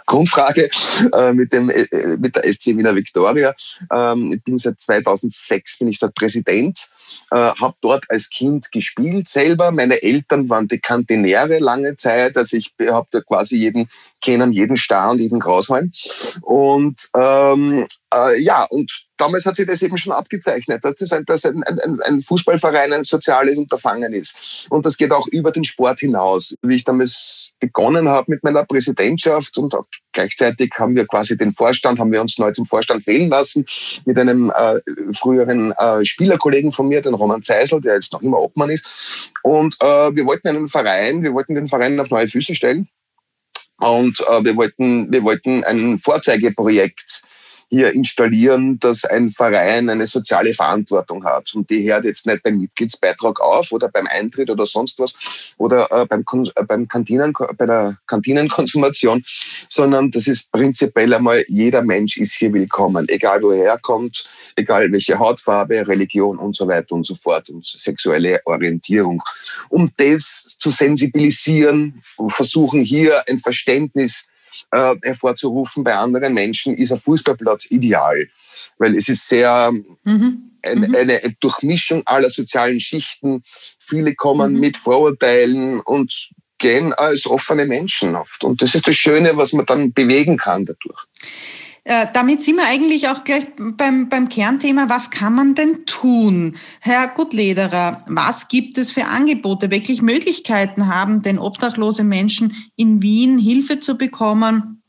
Grundfrage 0.06 0.70
äh, 1.12 1.32
mit, 1.32 1.52
dem, 1.52 1.70
äh, 1.70 2.16
mit 2.18 2.36
der 2.36 2.52
SC 2.52 2.66
Wiener 2.76 2.94
Victoria. 2.94 3.54
Ähm, 3.92 4.32
ich 4.32 4.42
bin 4.42 4.58
seit 4.58 4.80
2006 4.80 5.78
bin 5.78 5.88
ich 5.88 5.98
dort 5.98 6.14
Präsident, 6.14 6.88
äh, 7.30 7.36
habe 7.36 7.74
dort 7.80 8.04
als 8.08 8.30
Kind 8.30 8.70
gespielt 8.72 9.28
selber. 9.28 9.70
Meine 9.70 10.02
Eltern 10.02 10.48
waren 10.48 10.68
die 10.68 10.78
Kantinäre 10.78 11.58
lange 11.58 11.96
Zeit, 11.96 12.36
also 12.36 12.56
ich 12.56 12.72
habe 12.88 13.08
da 13.10 13.20
quasi 13.20 13.56
jeden 13.56 13.88
kennen, 14.20 14.52
jeden 14.52 14.76
Star 14.76 15.12
und 15.12 15.20
jeden 15.20 15.40
Graushalm. 15.40 15.92
Und 16.42 17.08
ähm, 17.16 17.86
äh, 18.12 18.40
ja, 18.40 18.64
und 18.64 19.06
damals 19.16 19.46
hat 19.46 19.56
sich 19.56 19.66
das 19.66 19.82
eben 19.82 19.98
schon 19.98 20.12
abgezeichnet, 20.12 20.84
dass 20.84 20.96
das, 20.96 21.12
ein, 21.12 21.24
dass 21.24 21.44
ein, 21.44 21.62
ein, 21.62 22.00
ein 22.02 22.20
Fußballverein 22.22 22.92
ein 22.92 23.04
soziales 23.04 23.56
Unterfangen 23.56 24.12
ist. 24.12 24.66
Und 24.70 24.84
das 24.84 24.96
geht 24.96 25.12
auch 25.12 25.26
über 25.28 25.52
den 25.52 25.64
Sport 25.64 26.00
hinaus. 26.00 26.54
Wie 26.62 26.76
ich 26.76 26.84
damals 26.84 27.52
begonnen 27.60 28.08
habe 28.08 28.32
mit 28.32 28.42
meiner 28.42 28.64
Präsidentschaft 28.64 29.56
und 29.58 29.74
gleichzeitig 30.12 30.72
haben 30.78 30.96
wir 30.96 31.06
quasi 31.06 31.36
den 31.36 31.52
Vorstand, 31.52 31.98
haben 31.98 32.12
wir 32.12 32.20
uns 32.20 32.38
neu 32.38 32.52
zum 32.52 32.66
Vorstand 32.66 33.06
wählen 33.06 33.28
lassen 33.28 33.64
mit 34.04 34.18
einem 34.18 34.50
äh, 34.50 34.80
früheren 35.14 35.72
äh, 35.72 36.04
Spielerkollegen 36.04 36.72
von 36.72 36.88
mir, 36.88 37.02
den 37.02 37.14
Roman 37.14 37.42
Zeisel, 37.42 37.80
der 37.80 37.94
jetzt 37.94 38.12
noch 38.12 38.22
immer 38.22 38.40
Obmann 38.40 38.70
ist. 38.70 38.84
Und 39.42 39.76
äh, 39.80 40.14
wir 40.14 40.26
wollten 40.26 40.48
einen 40.48 40.68
Verein, 40.68 41.22
wir 41.22 41.34
wollten 41.34 41.54
den 41.54 41.68
Verein 41.68 41.98
auf 42.00 42.10
neue 42.10 42.28
Füße 42.28 42.54
stellen. 42.54 42.88
Und 43.78 44.20
äh, 44.20 44.44
wir 44.44 44.56
wollten, 44.56 45.10
wir 45.10 45.22
wollten 45.24 45.64
ein 45.64 45.98
Vorzeigeprojekt 45.98 47.22
hier 47.70 47.92
installieren, 47.92 48.80
dass 48.80 49.04
ein 49.04 49.30
Verein 49.30 49.88
eine 49.88 50.06
soziale 50.08 50.52
Verantwortung 50.52 51.24
hat. 51.24 51.54
Und 51.54 51.70
die 51.70 51.90
hört 51.90 52.04
jetzt 52.04 52.26
nicht 52.26 52.42
beim 52.42 52.58
Mitgliedsbeitrag 52.58 53.40
auf 53.40 53.70
oder 53.70 53.88
beim 53.88 54.08
Eintritt 54.08 54.50
oder 54.50 54.66
sonst 54.66 54.98
was 54.98 55.54
oder 55.56 55.86
äh, 55.92 56.04
beim, 56.04 56.24
äh, 56.56 56.64
beim 56.64 56.88
Kantinen, 56.88 57.32
bei 57.56 57.66
der 57.66 57.96
Kantinenkonsumation, 58.08 59.22
sondern 59.68 60.10
das 60.10 60.26
ist 60.26 60.50
prinzipiell 60.50 61.14
einmal, 61.14 61.44
jeder 61.46 61.82
Mensch 61.82 62.16
ist 62.16 62.34
hier 62.34 62.52
willkommen, 62.52 63.08
egal 63.08 63.40
woher 63.42 63.70
er 63.70 63.78
kommt, 63.78 64.28
egal 64.56 64.90
welche 64.90 65.18
Hautfarbe, 65.18 65.86
Religion 65.86 66.38
und 66.38 66.56
so 66.56 66.66
weiter 66.66 66.96
und 66.96 67.06
so 67.06 67.14
fort 67.14 67.48
und 67.50 67.64
sexuelle 67.64 68.40
Orientierung. 68.46 69.22
Um 69.68 69.92
das 69.96 70.56
zu 70.58 70.72
sensibilisieren 70.72 72.02
und 72.16 72.32
versuchen 72.32 72.80
hier 72.80 73.22
ein 73.28 73.38
Verständnis 73.38 74.26
äh, 74.70 74.94
hervorzurufen 75.02 75.84
bei 75.84 75.94
anderen 75.94 76.34
Menschen, 76.34 76.74
ist 76.74 76.92
ein 76.92 76.98
Fußballplatz 76.98 77.70
ideal. 77.70 78.28
Weil 78.78 78.96
es 78.96 79.08
ist 79.08 79.26
sehr 79.28 79.70
mhm. 80.04 80.46
Eine, 80.62 80.88
mhm. 80.88 80.94
eine 80.94 81.20
Durchmischung 81.40 82.02
aller 82.04 82.28
sozialen 82.28 82.80
Schichten. 82.80 83.42
Viele 83.78 84.14
kommen 84.14 84.52
mhm. 84.52 84.60
mit 84.60 84.76
Vorurteilen 84.76 85.80
und 85.80 86.30
gehen 86.58 86.92
als 86.92 87.26
offene 87.26 87.66
Menschen 87.66 88.14
oft. 88.14 88.44
Und 88.44 88.62
das 88.62 88.74
ist 88.74 88.86
das 88.86 88.94
Schöne, 88.94 89.36
was 89.36 89.52
man 89.52 89.66
dann 89.66 89.92
bewegen 89.92 90.36
kann 90.36 90.66
dadurch. 90.66 91.02
Äh, 91.84 92.06
damit 92.12 92.42
sind 92.42 92.56
wir 92.56 92.66
eigentlich 92.66 93.08
auch 93.08 93.24
gleich 93.24 93.46
beim, 93.56 94.08
beim 94.08 94.28
Kernthema, 94.28 94.88
was 94.88 95.10
kann 95.10 95.34
man 95.34 95.54
denn 95.54 95.86
tun? 95.86 96.56
Herr 96.80 97.08
Gutlederer, 97.08 98.04
was 98.06 98.48
gibt 98.48 98.76
es 98.76 98.90
für 98.90 99.06
Angebote? 99.06 99.70
Wirklich 99.70 100.02
Möglichkeiten 100.02 100.88
haben 100.94 101.22
denn 101.22 101.38
obdachlose 101.38 102.04
Menschen 102.04 102.54
in 102.76 103.00
Wien 103.02 103.38
Hilfe 103.38 103.80
zu 103.80 103.96
bekommen? 103.96 104.82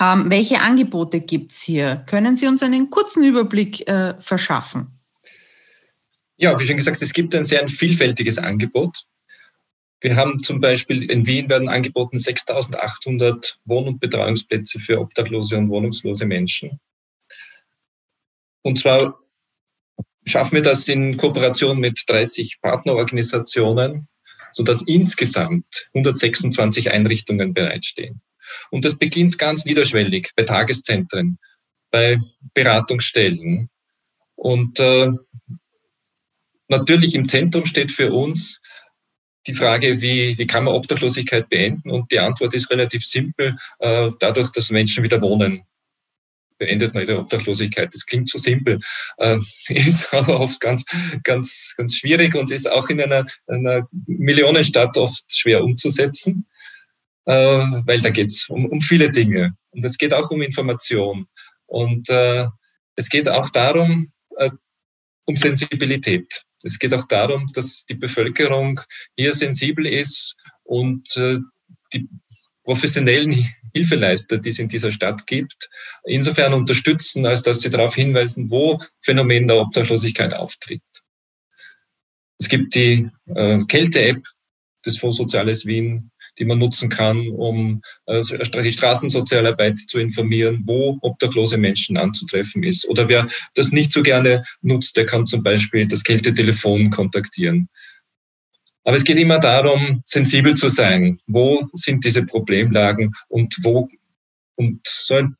Ähm, 0.00 0.30
welche 0.30 0.60
Angebote 0.60 1.20
gibt 1.20 1.52
es 1.52 1.60
hier? 1.60 2.04
Können 2.06 2.36
Sie 2.36 2.46
uns 2.46 2.62
einen 2.62 2.88
kurzen 2.88 3.24
Überblick 3.24 3.86
äh, 3.88 4.14
verschaffen? 4.20 4.98
Ja, 6.36 6.58
wie 6.58 6.64
schon 6.64 6.76
gesagt, 6.76 7.02
es 7.02 7.12
gibt 7.12 7.34
ein 7.34 7.44
sehr 7.44 7.66
vielfältiges 7.68 8.38
Angebot. 8.38 8.96
Wir 10.00 10.14
haben 10.14 10.38
zum 10.38 10.60
Beispiel 10.60 11.10
in 11.10 11.26
Wien 11.26 11.48
werden 11.48 11.68
angeboten 11.68 12.18
6800 12.18 13.58
Wohn- 13.64 13.88
und 13.88 14.00
Betreuungsplätze 14.00 14.78
für 14.78 15.00
obdachlose 15.00 15.56
und 15.56 15.70
wohnungslose 15.70 16.24
Menschen. 16.24 16.78
Und 18.62 18.78
zwar 18.78 19.18
schaffen 20.24 20.56
wir 20.56 20.62
das 20.62 20.86
in 20.86 21.16
Kooperation 21.16 21.80
mit 21.80 22.04
30 22.06 22.60
Partnerorganisationen, 22.60 24.08
sodass 24.52 24.82
insgesamt 24.86 25.88
126 25.94 26.90
Einrichtungen 26.90 27.54
bereitstehen. 27.54 28.20
Und 28.70 28.84
das 28.84 28.96
beginnt 28.98 29.38
ganz 29.38 29.64
niederschwellig 29.64 30.30
bei 30.36 30.44
Tageszentren, 30.44 31.38
bei 31.90 32.18
Beratungsstellen. 32.54 33.68
Und 34.36 34.78
äh, 34.78 35.10
natürlich 36.68 37.14
im 37.14 37.28
Zentrum 37.28 37.66
steht 37.66 37.90
für 37.90 38.12
uns 38.12 38.60
die 39.48 39.54
Frage, 39.54 40.00
wie, 40.00 40.36
wie 40.38 40.46
kann 40.46 40.64
man 40.64 40.74
Obdachlosigkeit 40.74 41.48
beenden? 41.48 41.90
Und 41.90 42.12
die 42.12 42.20
Antwort 42.20 42.54
ist 42.54 42.70
relativ 42.70 43.04
simpel, 43.04 43.56
äh, 43.78 44.10
dadurch, 44.20 44.50
dass 44.50 44.70
Menschen 44.70 45.02
wieder 45.02 45.20
wohnen 45.20 45.62
beendet 46.58 46.92
man 46.92 47.06
die 47.06 47.12
Obdachlosigkeit. 47.12 47.94
Das 47.94 48.04
klingt 48.04 48.28
so 48.28 48.36
simpel, 48.36 48.80
äh, 49.18 49.38
ist 49.68 50.12
aber 50.12 50.40
oft 50.40 50.60
ganz, 50.60 50.84
ganz, 51.22 51.74
ganz 51.76 51.94
schwierig 51.94 52.34
und 52.34 52.50
ist 52.50 52.68
auch 52.68 52.88
in 52.88 53.00
einer, 53.00 53.26
einer 53.46 53.88
Millionenstadt 54.06 54.96
oft 54.96 55.22
schwer 55.28 55.62
umzusetzen, 55.62 56.48
äh, 57.26 57.32
weil 57.34 58.00
da 58.00 58.10
geht 58.10 58.26
es 58.26 58.48
um, 58.48 58.66
um 58.66 58.80
viele 58.80 59.10
Dinge. 59.12 59.54
Und 59.70 59.84
es 59.84 59.96
geht 59.98 60.12
auch 60.12 60.30
um 60.32 60.42
Information. 60.42 61.28
Und 61.66 62.08
es 62.08 63.10
geht 63.10 63.28
auch 63.28 63.50
darum, 63.50 64.10
um 65.26 65.36
Sensibilität. 65.36 66.46
Es 66.62 66.78
geht 66.78 66.92
auch 66.94 67.06
darum, 67.06 67.46
dass 67.54 67.84
die 67.84 67.94
Bevölkerung 67.94 68.80
hier 69.16 69.32
sensibel 69.32 69.86
ist 69.86 70.36
und 70.64 71.16
äh, 71.16 71.38
die 71.92 72.08
professionellen 72.64 73.32
Hilfeleister, 73.74 74.38
die 74.38 74.48
es 74.50 74.58
in 74.58 74.68
dieser 74.68 74.92
Stadt 74.92 75.26
gibt, 75.26 75.70
insofern 76.04 76.54
unterstützen, 76.54 77.26
als 77.26 77.42
dass 77.42 77.60
sie 77.60 77.70
darauf 77.70 77.94
hinweisen, 77.94 78.50
wo 78.50 78.80
Phänomen 79.00 79.48
der 79.48 79.58
Obdachlosigkeit 79.58 80.34
auftritt. 80.34 80.82
Es 82.38 82.48
gibt 82.48 82.74
die 82.74 83.08
äh, 83.26 83.64
Kälte-App 83.66 84.22
des 84.84 84.98
Fonds 84.98 85.16
Soziales 85.16 85.66
Wien, 85.66 86.10
die 86.38 86.44
man 86.44 86.58
nutzen 86.58 86.88
kann, 86.88 87.28
um 87.28 87.82
äh, 88.06 88.22
die 88.22 88.72
Straßensozialarbeit 88.72 89.78
zu 89.78 89.98
informieren, 89.98 90.62
wo 90.64 90.98
obdachlose 91.00 91.58
Menschen 91.58 91.96
anzutreffen 91.96 92.62
ist. 92.62 92.88
Oder 92.88 93.08
wer 93.08 93.26
das 93.54 93.70
nicht 93.70 93.92
so 93.92 94.02
gerne 94.02 94.44
nutzt, 94.60 94.96
der 94.96 95.06
kann 95.06 95.26
zum 95.26 95.42
Beispiel 95.42 95.86
das 95.86 96.04
Kältetelefon 96.04 96.90
kontaktieren. 96.90 97.68
Aber 98.84 98.96
es 98.96 99.04
geht 99.04 99.18
immer 99.18 99.38
darum, 99.38 100.02
sensibel 100.04 100.54
zu 100.54 100.68
sein. 100.68 101.18
Wo 101.26 101.68
sind 101.74 102.04
diese 102.04 102.24
Problemlagen 102.24 103.12
und 103.28 103.56
wo, 103.62 103.88
und 104.56 104.80
so 104.86 105.14
ein 105.14 105.36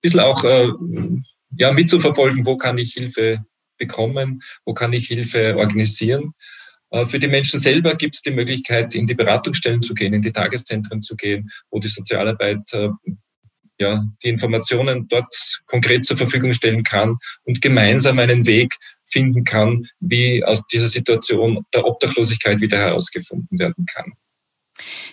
bisschen 0.00 0.20
auch, 0.20 0.44
äh, 0.44 0.68
ja, 1.56 1.72
mitzuverfolgen, 1.72 2.46
wo 2.46 2.56
kann 2.56 2.78
ich 2.78 2.92
Hilfe 2.92 3.44
bekommen, 3.78 4.42
wo 4.64 4.74
kann 4.74 4.92
ich 4.92 5.06
Hilfe 5.06 5.56
organisieren. 5.56 6.34
Äh, 6.94 7.04
für 7.06 7.18
die 7.18 7.28
Menschen 7.28 7.58
selber 7.58 7.96
gibt 7.96 8.14
es 8.14 8.22
die 8.22 8.30
Möglichkeit, 8.30 8.94
in 8.94 9.06
die 9.06 9.14
Beratungsstellen 9.14 9.82
zu 9.82 9.94
gehen, 9.94 10.14
in 10.14 10.22
die 10.22 10.32
Tageszentren 10.32 11.02
zu 11.02 11.16
gehen, 11.16 11.50
wo 11.70 11.80
die 11.80 11.88
Sozialarbeit 11.88 12.72
äh, 12.72 12.88
ja, 13.80 14.04
die 14.22 14.28
Informationen 14.28 15.08
dort 15.08 15.34
konkret 15.66 16.04
zur 16.04 16.16
Verfügung 16.16 16.52
stellen 16.52 16.84
kann 16.84 17.16
und 17.42 17.60
gemeinsam 17.60 18.20
einen 18.20 18.46
Weg 18.46 18.76
finden 19.04 19.42
kann, 19.42 19.84
wie 19.98 20.44
aus 20.44 20.64
dieser 20.68 20.86
Situation 20.86 21.64
der 21.74 21.84
Obdachlosigkeit 21.84 22.60
wieder 22.60 22.78
herausgefunden 22.78 23.58
werden 23.58 23.84
kann. 23.92 24.12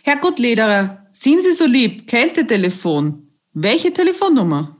Herr 0.03 0.17
Gutlederer, 0.17 1.07
sind 1.11 1.41
Sie 1.41 1.53
so 1.53 1.65
lieb, 1.65 2.07
Kältetelefon. 2.07 3.27
Welche 3.53 3.91
Telefonnummer? 3.91 4.77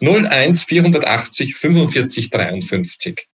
01 0.00 0.64
480 0.64 1.56
45 1.56 2.30
53. 2.30 3.27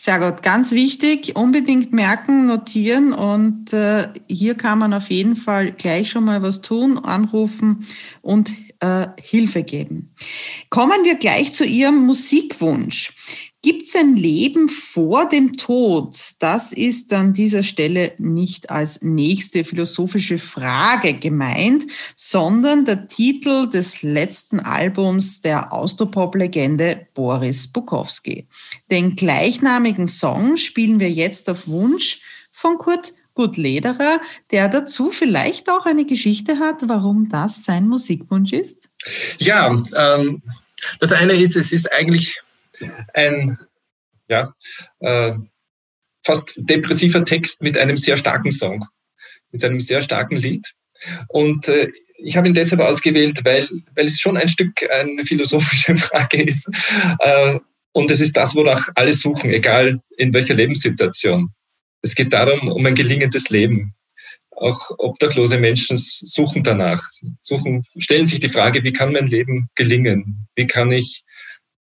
Sehr 0.00 0.20
gut, 0.20 0.44
ganz 0.44 0.70
wichtig, 0.70 1.34
unbedingt 1.34 1.92
merken, 1.92 2.46
notieren 2.46 3.12
und 3.12 3.72
äh, 3.72 4.06
hier 4.28 4.54
kann 4.54 4.78
man 4.78 4.94
auf 4.94 5.10
jeden 5.10 5.34
Fall 5.34 5.72
gleich 5.72 6.10
schon 6.10 6.24
mal 6.24 6.40
was 6.40 6.60
tun, 6.60 6.98
anrufen 6.98 7.84
und 8.22 8.52
äh, 8.78 9.08
Hilfe 9.20 9.64
geben. 9.64 10.14
Kommen 10.70 11.04
wir 11.04 11.16
gleich 11.16 11.52
zu 11.52 11.64
Ihrem 11.64 12.06
Musikwunsch. 12.06 13.12
Gibt 13.60 13.88
es 13.88 13.96
ein 13.96 14.14
Leben 14.14 14.68
vor 14.68 15.28
dem 15.28 15.56
Tod? 15.56 16.16
Das 16.38 16.72
ist 16.72 17.12
an 17.12 17.32
dieser 17.32 17.64
Stelle 17.64 18.12
nicht 18.18 18.70
als 18.70 19.02
nächste 19.02 19.64
philosophische 19.64 20.38
Frage 20.38 21.14
gemeint, 21.14 21.84
sondern 22.14 22.84
der 22.84 23.08
Titel 23.08 23.68
des 23.68 24.02
letzten 24.02 24.60
Albums 24.60 25.42
der 25.42 25.72
Austropop-Legende 25.72 27.08
Boris 27.14 27.66
Bukowski. 27.66 28.46
Den 28.92 29.16
gleichnamigen 29.16 30.06
Song 30.06 30.56
spielen 30.56 31.00
wir 31.00 31.10
jetzt 31.10 31.50
auf 31.50 31.66
Wunsch 31.66 32.20
von 32.52 32.78
Kurt 32.78 33.12
Gutlederer, 33.34 34.20
der 34.52 34.68
dazu 34.68 35.10
vielleicht 35.10 35.68
auch 35.68 35.84
eine 35.84 36.04
Geschichte 36.04 36.60
hat, 36.60 36.88
warum 36.88 37.28
das 37.28 37.64
sein 37.64 37.88
Musikwunsch 37.88 38.52
ist? 38.52 38.88
Ja, 39.38 39.80
ähm, 39.96 40.42
das 41.00 41.12
eine 41.12 41.34
ist, 41.34 41.56
es 41.56 41.72
ist 41.72 41.90
eigentlich 41.92 42.40
ein 43.14 43.58
ja, 44.28 44.54
äh, 45.00 45.34
fast 46.24 46.54
depressiver 46.56 47.24
Text 47.24 47.62
mit 47.62 47.78
einem 47.78 47.96
sehr 47.96 48.16
starken 48.16 48.52
Song, 48.52 48.84
mit 49.50 49.64
einem 49.64 49.80
sehr 49.80 50.00
starken 50.00 50.36
Lied. 50.36 50.66
Und 51.28 51.68
äh, 51.68 51.90
ich 52.18 52.36
habe 52.36 52.48
ihn 52.48 52.54
deshalb 52.54 52.80
ausgewählt, 52.80 53.44
weil, 53.44 53.68
weil 53.94 54.04
es 54.04 54.20
schon 54.20 54.36
ein 54.36 54.48
Stück 54.48 54.82
eine 54.90 55.24
philosophische 55.24 55.96
Frage 55.96 56.42
ist. 56.42 56.68
Äh, 57.20 57.58
und 57.92 58.10
es 58.10 58.20
ist 58.20 58.36
das, 58.36 58.54
wonach 58.54 58.88
alle 58.94 59.12
suchen, 59.12 59.50
egal 59.50 60.00
in 60.16 60.32
welcher 60.34 60.54
Lebenssituation. 60.54 61.50
Es 62.02 62.14
geht 62.14 62.32
darum, 62.32 62.68
um 62.68 62.84
ein 62.86 62.94
gelingendes 62.94 63.48
Leben. 63.50 63.94
Auch 64.50 64.90
obdachlose 64.98 65.58
Menschen 65.58 65.96
suchen 65.96 66.64
danach, 66.64 67.02
suchen, 67.40 67.84
stellen 67.96 68.26
sich 68.26 68.40
die 68.40 68.48
Frage, 68.48 68.82
wie 68.82 68.92
kann 68.92 69.12
mein 69.12 69.28
Leben 69.28 69.68
gelingen? 69.76 70.48
Wie 70.56 70.66
kann 70.66 70.90
ich 70.90 71.22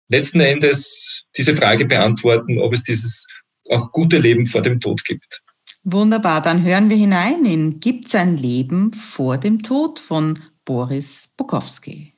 letzten 0.09 0.39
Endes 0.39 1.23
diese 1.37 1.55
Frage 1.55 1.85
beantworten, 1.85 2.59
ob 2.59 2.73
es 2.73 2.83
dieses 2.83 3.27
auch 3.69 3.91
gute 3.91 4.17
Leben 4.17 4.45
vor 4.45 4.61
dem 4.61 4.79
Tod 4.79 5.03
gibt. 5.03 5.41
Wunderbar, 5.83 6.41
dann 6.41 6.63
hören 6.63 6.89
wir 6.89 6.97
hinein 6.97 7.45
in 7.45 7.79
Gibt's 7.79 8.15
ein 8.15 8.37
Leben 8.37 8.93
vor 8.93 9.37
dem 9.37 9.63
Tod 9.63 9.99
von 9.99 10.39
Boris 10.65 11.33
Bukowski. 11.37 12.16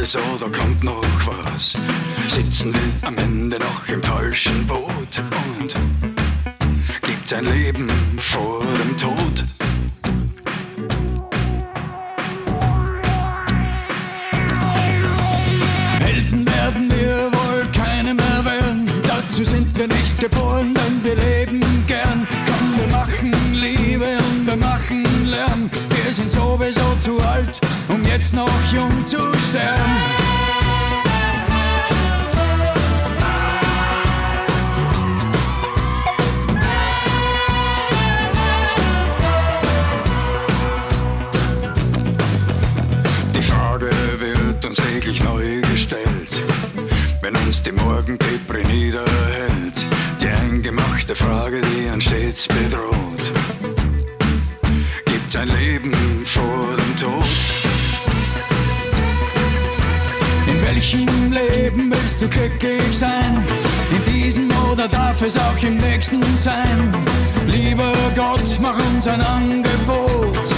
Alles 0.00 0.16
oder 0.16 0.50
kommt 0.50 0.82
noch 0.82 1.02
was? 1.26 1.74
Sitzen 2.26 2.72
wir 2.72 3.06
am 3.06 3.18
Ende 3.18 3.58
noch 3.58 3.86
im 3.86 4.02
falschen 4.02 4.66
Boot 4.66 5.22
und 5.60 5.74
gibt's 7.02 7.32
ein 7.34 7.44
Leben 7.44 7.90
vor 8.18 8.62
dem 8.62 8.96
Tod? 8.96 9.44
Helden 15.98 16.46
werden 16.46 16.90
wir 16.90 17.30
wohl 17.32 17.66
keine 17.72 18.14
mehr 18.14 18.44
werden. 18.44 18.88
Dazu 19.06 19.44
sind 19.44 19.76
wir 19.76 19.86
nicht 19.86 20.18
geboren, 20.18 20.74
denn 20.74 21.04
wir 21.04 21.16
leben 21.16 21.84
gern. 21.86 22.26
Komm, 22.46 22.80
wir 22.80 22.88
machen 22.88 23.34
Liebe 23.52 24.16
und 24.30 24.46
wir 24.46 24.56
machen 24.56 25.04
Lärm. 25.26 25.70
Wir 26.02 26.14
sind 26.14 26.30
sowieso 26.30 26.94
zu 27.00 27.20
alt, 27.20 27.59
jetzt 28.12 28.34
noch 28.34 28.72
jung 28.72 29.06
zu 29.06 29.18
sterben. 29.38 29.96
Die 43.34 43.42
Frage 43.42 43.90
wird 44.18 44.64
uns 44.64 44.78
täglich 44.78 45.22
neu 45.22 45.60
gestellt, 45.60 46.42
wenn 47.20 47.36
uns 47.36 47.62
die 47.62 47.72
Morgendepri 47.72 48.62
niederhält. 48.66 49.86
Die 50.20 50.26
eingemachte 50.26 51.14
Frage, 51.14 51.60
die 51.60 51.88
uns 51.88 52.04
stets 52.04 52.48
bedroht. 52.48 52.89
Glücklich 62.40 62.96
sein? 62.96 63.44
In 63.90 64.14
diesem 64.14 64.50
oder 64.72 64.88
darf 64.88 65.20
es 65.20 65.36
auch 65.36 65.62
im 65.62 65.76
nächsten 65.76 66.22
sein? 66.38 66.90
Lieber 67.46 67.92
Gott, 68.16 68.58
mach 68.62 68.78
uns 68.78 69.06
ein 69.06 69.20
Angebot. 69.20 70.54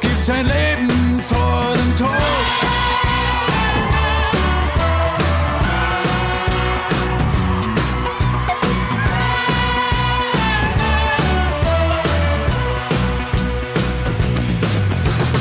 Gibt's 0.00 0.30
ein 0.30 0.46
Leben 0.46 1.20
vor 1.28 1.74
dem 1.74 1.96
Tod? 1.96 2.08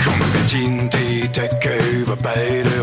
Komm, 0.04 0.34
wir 0.34 0.48
ziehen 0.48 0.90
die 0.90 1.30
Decke 1.30 1.78
über 1.94 2.16
beide 2.16 2.81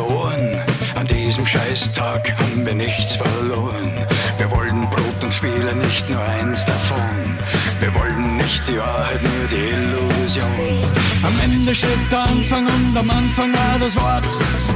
diesem 1.39 1.47
Scheißtag 1.47 2.33
haben 2.39 2.67
wir 2.67 2.75
nichts 2.75 3.17
verloren. 3.17 3.93
Wir 4.39 4.51
wollen 4.51 4.81
Brot 4.91 5.23
und 5.23 5.33
Spiele, 5.33 5.75
nicht 5.75 6.09
nur 6.09 6.21
eins 6.21 6.65
davon. 6.65 7.39
Wir 7.81 7.95
wollen 7.95 8.37
nicht 8.37 8.67
die 8.67 8.79
Wahrheit, 8.79 9.21
nur 9.23 9.49
die 9.51 9.71
Illusion. 9.71 10.83
Am 11.23 11.33
Ende 11.43 11.75
steht 11.75 12.11
der 12.11 12.25
Anfang 12.25 12.67
und 12.67 12.97
am 12.97 13.11
Anfang 13.11 13.53
war 13.53 13.79
das 13.79 13.95
Wort. 13.97 14.27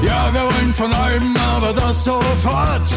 Ja, 0.04 0.32
wir 0.32 0.42
wollen 0.42 0.74
von 0.74 0.92
allem, 0.92 1.36
aber 1.36 1.72
das 1.72 2.04
sofort. 2.04 2.94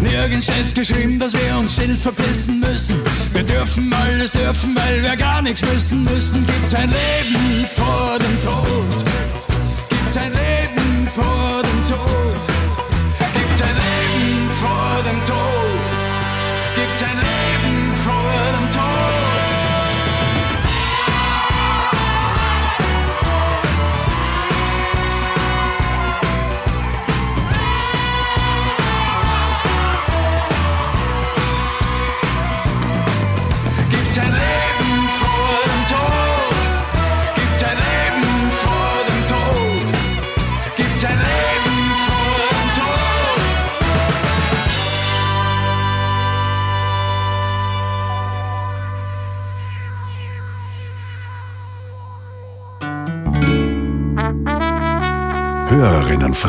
Nirgends 0.00 0.46
steht 0.46 0.74
geschrieben, 0.74 1.18
dass 1.18 1.32
wir 1.32 1.58
uns 1.58 1.74
still 1.74 1.96
verpissen 1.96 2.60
müssen. 2.60 3.00
Wir 3.32 3.42
dürfen 3.42 3.92
alles 3.92 4.32
dürfen, 4.32 4.76
weil 4.76 5.02
wir 5.02 5.16
gar 5.16 5.42
nichts 5.42 5.62
müssen 5.62 6.04
müssen. 6.04 6.46
Gibt's 6.46 6.74
ein 6.74 6.90
Leben 6.90 7.66
vor 7.74 8.18
dem 8.18 8.40
Tod? 8.40 9.04
Gibt's 9.88 10.16
ein 10.16 10.32
Leben 10.32 10.47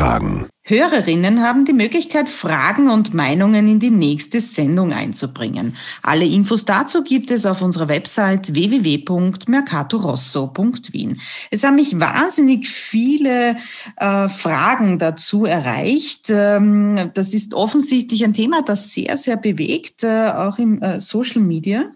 fragen. 0.00 0.48
Hörerinnen 0.62 1.40
haben 1.40 1.64
die 1.64 1.72
Möglichkeit, 1.72 2.28
Fragen 2.28 2.90
und 2.90 3.12
Meinungen 3.12 3.66
in 3.66 3.80
die 3.80 3.90
nächste 3.90 4.40
Sendung 4.40 4.92
einzubringen. 4.92 5.74
Alle 6.02 6.24
Infos 6.24 6.64
dazu 6.64 7.02
gibt 7.02 7.32
es 7.32 7.44
auf 7.44 7.60
unserer 7.60 7.88
Website 7.88 8.54
www.mercatorosso.wien. 8.54 11.20
Es 11.50 11.64
haben 11.64 11.74
mich 11.74 11.98
wahnsinnig 11.98 12.68
viele 12.68 13.56
äh, 13.96 14.28
Fragen 14.28 15.00
dazu 15.00 15.44
erreicht. 15.44 16.30
Ähm, 16.30 17.10
das 17.14 17.34
ist 17.34 17.52
offensichtlich 17.52 18.22
ein 18.22 18.34
Thema, 18.34 18.62
das 18.62 18.92
sehr, 18.92 19.16
sehr 19.16 19.36
bewegt, 19.36 20.04
äh, 20.04 20.30
auch 20.30 20.58
im 20.58 20.80
äh, 20.82 21.00
Social 21.00 21.42
Media. 21.42 21.86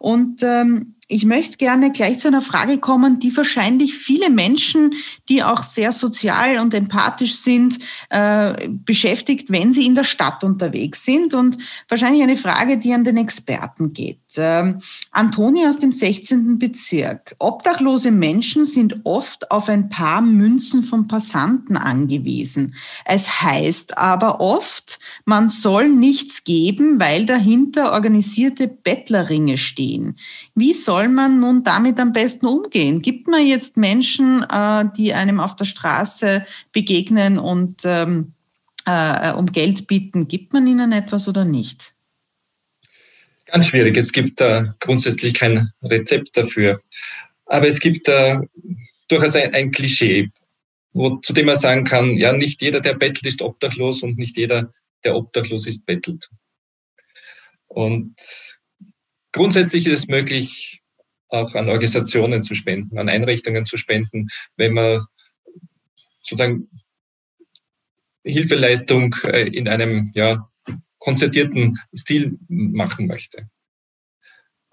Und 0.00 0.42
ähm, 0.42 0.96
ich 1.08 1.26
möchte 1.26 1.58
gerne 1.58 1.92
gleich 1.92 2.18
zu 2.18 2.28
einer 2.28 2.40
Frage 2.40 2.78
kommen, 2.78 3.18
die 3.18 3.36
wahrscheinlich 3.36 3.94
viele 3.94 4.30
Menschen, 4.30 4.94
die 5.28 5.42
auch 5.42 5.62
sehr 5.62 5.92
sozial 5.92 6.58
und 6.58 6.72
empathisch 6.72 7.36
sind, 7.36 7.78
äh, 8.08 8.68
beschäftigt, 8.68 9.50
wenn 9.50 9.72
sie 9.72 9.86
in 9.86 9.94
der 9.94 10.04
Stadt 10.04 10.44
unterwegs 10.44 11.04
sind. 11.04 11.34
Und 11.34 11.58
wahrscheinlich 11.88 12.22
eine 12.22 12.36
Frage, 12.36 12.78
die 12.78 12.94
an 12.94 13.04
den 13.04 13.18
Experten 13.18 13.92
geht. 13.92 14.20
Ähm, 14.36 14.80
Antoni 15.10 15.66
aus 15.66 15.78
dem 15.78 15.92
16. 15.92 16.58
Bezirk. 16.58 17.36
Obdachlose 17.38 18.10
Menschen 18.10 18.64
sind 18.64 19.00
oft 19.04 19.50
auf 19.50 19.68
ein 19.68 19.90
paar 19.90 20.22
Münzen 20.22 20.82
von 20.82 21.06
Passanten 21.06 21.76
angewiesen. 21.76 22.74
Es 23.04 23.42
heißt 23.42 23.98
aber 23.98 24.40
oft, 24.40 24.98
man 25.24 25.48
soll 25.48 25.88
nichts 25.88 26.44
geben, 26.44 26.98
weil 26.98 27.26
dahinter 27.26 27.92
organisierte 27.92 28.68
Bettlerringe 28.68 29.58
stehen. 29.58 30.16
Wie 30.54 30.72
soll 30.72 30.93
man 31.08 31.40
nun 31.40 31.64
damit 31.64 31.98
am 31.98 32.12
besten 32.12 32.46
umgehen? 32.46 33.02
Gibt 33.02 33.26
man 33.28 33.46
jetzt 33.46 33.76
Menschen, 33.76 34.42
äh, 34.42 34.84
die 34.96 35.12
einem 35.12 35.40
auf 35.40 35.56
der 35.56 35.64
Straße 35.64 36.44
begegnen 36.72 37.38
und 37.38 37.82
ähm, 37.84 38.32
äh, 38.86 39.32
um 39.32 39.46
Geld 39.46 39.86
bitten, 39.86 40.28
gibt 40.28 40.52
man 40.52 40.66
ihnen 40.66 40.92
etwas 40.92 41.28
oder 41.28 41.44
nicht? 41.44 41.94
Ganz 43.46 43.68
schwierig. 43.68 43.96
Es 43.96 44.12
gibt 44.12 44.40
da 44.40 44.74
grundsätzlich 44.80 45.34
kein 45.34 45.70
Rezept 45.82 46.36
dafür. 46.36 46.80
Aber 47.46 47.68
es 47.68 47.78
gibt 47.78 48.08
durchaus 49.08 49.36
ein, 49.36 49.54
ein 49.54 49.70
Klischee, 49.70 50.30
wo, 50.94 51.16
zu 51.16 51.32
dem 51.32 51.46
man 51.46 51.56
sagen 51.56 51.84
kann, 51.84 52.16
ja, 52.16 52.32
nicht 52.32 52.62
jeder, 52.62 52.80
der 52.80 52.94
bettelt, 52.94 53.26
ist 53.26 53.42
obdachlos 53.42 54.02
und 54.02 54.16
nicht 54.16 54.36
jeder, 54.36 54.72
der 55.02 55.16
obdachlos 55.16 55.66
ist, 55.66 55.84
bettelt. 55.84 56.30
Und 57.66 58.14
grundsätzlich 59.32 59.86
ist 59.86 59.98
es 59.98 60.06
möglich, 60.06 60.80
auch 61.28 61.54
an 61.54 61.68
Organisationen 61.68 62.42
zu 62.42 62.54
spenden, 62.54 62.98
an 62.98 63.08
Einrichtungen 63.08 63.64
zu 63.64 63.76
spenden, 63.76 64.28
wenn 64.56 64.74
man 64.74 65.04
sozusagen 66.20 66.68
Hilfeleistung 68.24 69.14
äh, 69.24 69.48
in 69.48 69.68
einem 69.68 70.10
ja, 70.14 70.48
konzertierten 70.98 71.78
Stil 71.94 72.38
machen 72.48 73.06
möchte. 73.06 73.48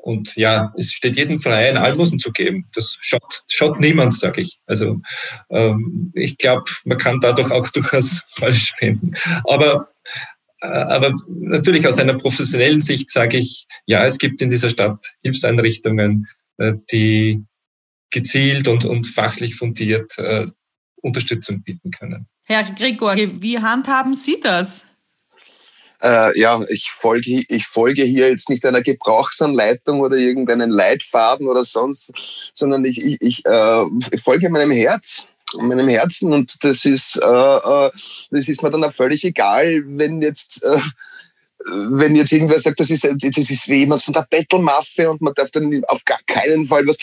Und 0.02 0.36
ja, 0.36 0.74
es 0.78 0.92
steht 0.92 1.16
jedem 1.16 1.40
frei, 1.40 1.70
ein 1.70 1.78
Almosen 1.78 2.18
zu 2.18 2.32
geben. 2.32 2.68
Das 2.74 2.98
schaut, 3.02 3.44
schaut 3.48 3.80
niemand, 3.80 4.18
sage 4.18 4.42
ich. 4.42 4.60
Also 4.66 5.00
ähm, 5.52 6.12
ich 6.16 6.38
glaube, 6.38 6.66
man 6.86 6.98
kann 6.98 7.20
dadurch 7.22 7.52
auch 7.52 7.70
durchaus 7.74 8.24
falsch 8.32 8.70
spenden. 8.70 9.14
Aber, 9.48 9.90
äh, 10.62 10.68
aber 10.68 11.14
natürlich 11.28 11.88
aus 11.88 12.00
einer 12.00 12.18
professionellen 12.18 12.80
Sicht 12.80 13.12
sage 13.12 13.38
ich, 13.38 13.68
ja, 13.86 14.04
es 14.06 14.18
gibt 14.18 14.42
in 14.42 14.50
dieser 14.50 14.72
Stadt 14.72 15.06
Hilfseinrichtungen, 15.22 16.28
die 16.92 17.44
gezielt 18.10 18.68
und, 18.68 18.86
und 18.86 19.08
fachlich 19.08 19.56
fundiert 19.56 20.18
äh, 20.18 20.48
Unterstützung 21.02 21.64
bieten 21.64 21.92
können. 21.92 22.28
Herr 22.44 22.64
Gregor, 22.64 23.16
wie 23.16 23.60
handhaben 23.60 24.14
Sie 24.16 24.40
das? 24.40 24.86
Äh, 26.04 26.38
ja, 26.40 26.62
ich 26.70 26.90
folge, 26.92 27.44
ich 27.48 27.68
folge 27.68 28.04
hier 28.04 28.30
jetzt 28.30 28.50
nicht 28.50 28.66
einer 28.66 28.82
Gebrauchsanleitung 28.82 30.00
oder 30.00 30.18
irgendeinen 30.18 30.72
Leitfaden 30.72 31.48
oder 31.48 31.64
sonst, 31.64 32.52
sondern 32.54 32.84
ich, 32.86 33.06
ich, 33.06 33.22
ich, 33.22 33.46
äh, 33.46 33.86
ich 34.12 34.22
folge 34.22 34.50
meinem 34.50 34.72
Herz 34.72 35.28
meinem 35.60 35.88
Herzen 35.90 36.34
und 36.34 36.64
das 36.64 36.86
ist, 36.86 37.18
äh, 37.18 37.26
äh, 37.26 37.92
das 38.32 38.48
ist 38.48 38.64
mir 38.64 38.72
dann 38.72 38.84
auch 38.84 38.94
völlig 38.94 39.26
egal, 39.26 39.84
wenn 39.86 40.22
jetzt 40.22 40.64
äh, 40.64 40.80
wenn 41.92 42.16
jetzt 42.16 42.32
irgendwer 42.32 42.60
sagt, 42.60 42.80
das 42.80 42.90
ist, 42.90 43.04
das 43.04 43.38
ist 43.38 43.68
wie 43.68 43.80
jemand 43.80 44.04
von 44.04 44.14
der 44.14 44.28
Bettelmaffe 44.30 45.10
und 45.10 45.22
man 45.22 45.34
darf 45.34 45.52
dann 45.52 45.84
auf 45.88 46.04
gar 46.06 46.20
keinen 46.26 46.66
Fall 46.66 46.86
was. 46.88 46.98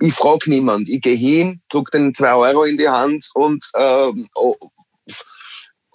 Ich 0.00 0.14
frage 0.14 0.48
niemand. 0.48 0.88
Ich 0.88 1.00
gehe 1.02 1.16
hin, 1.16 1.60
drücke 1.68 1.98
den 1.98 2.14
zwei 2.14 2.34
Euro 2.34 2.64
in 2.64 2.78
die 2.78 2.88
Hand 2.88 3.28
und 3.34 3.68
äh, 3.74 4.10
oh, 4.34 4.56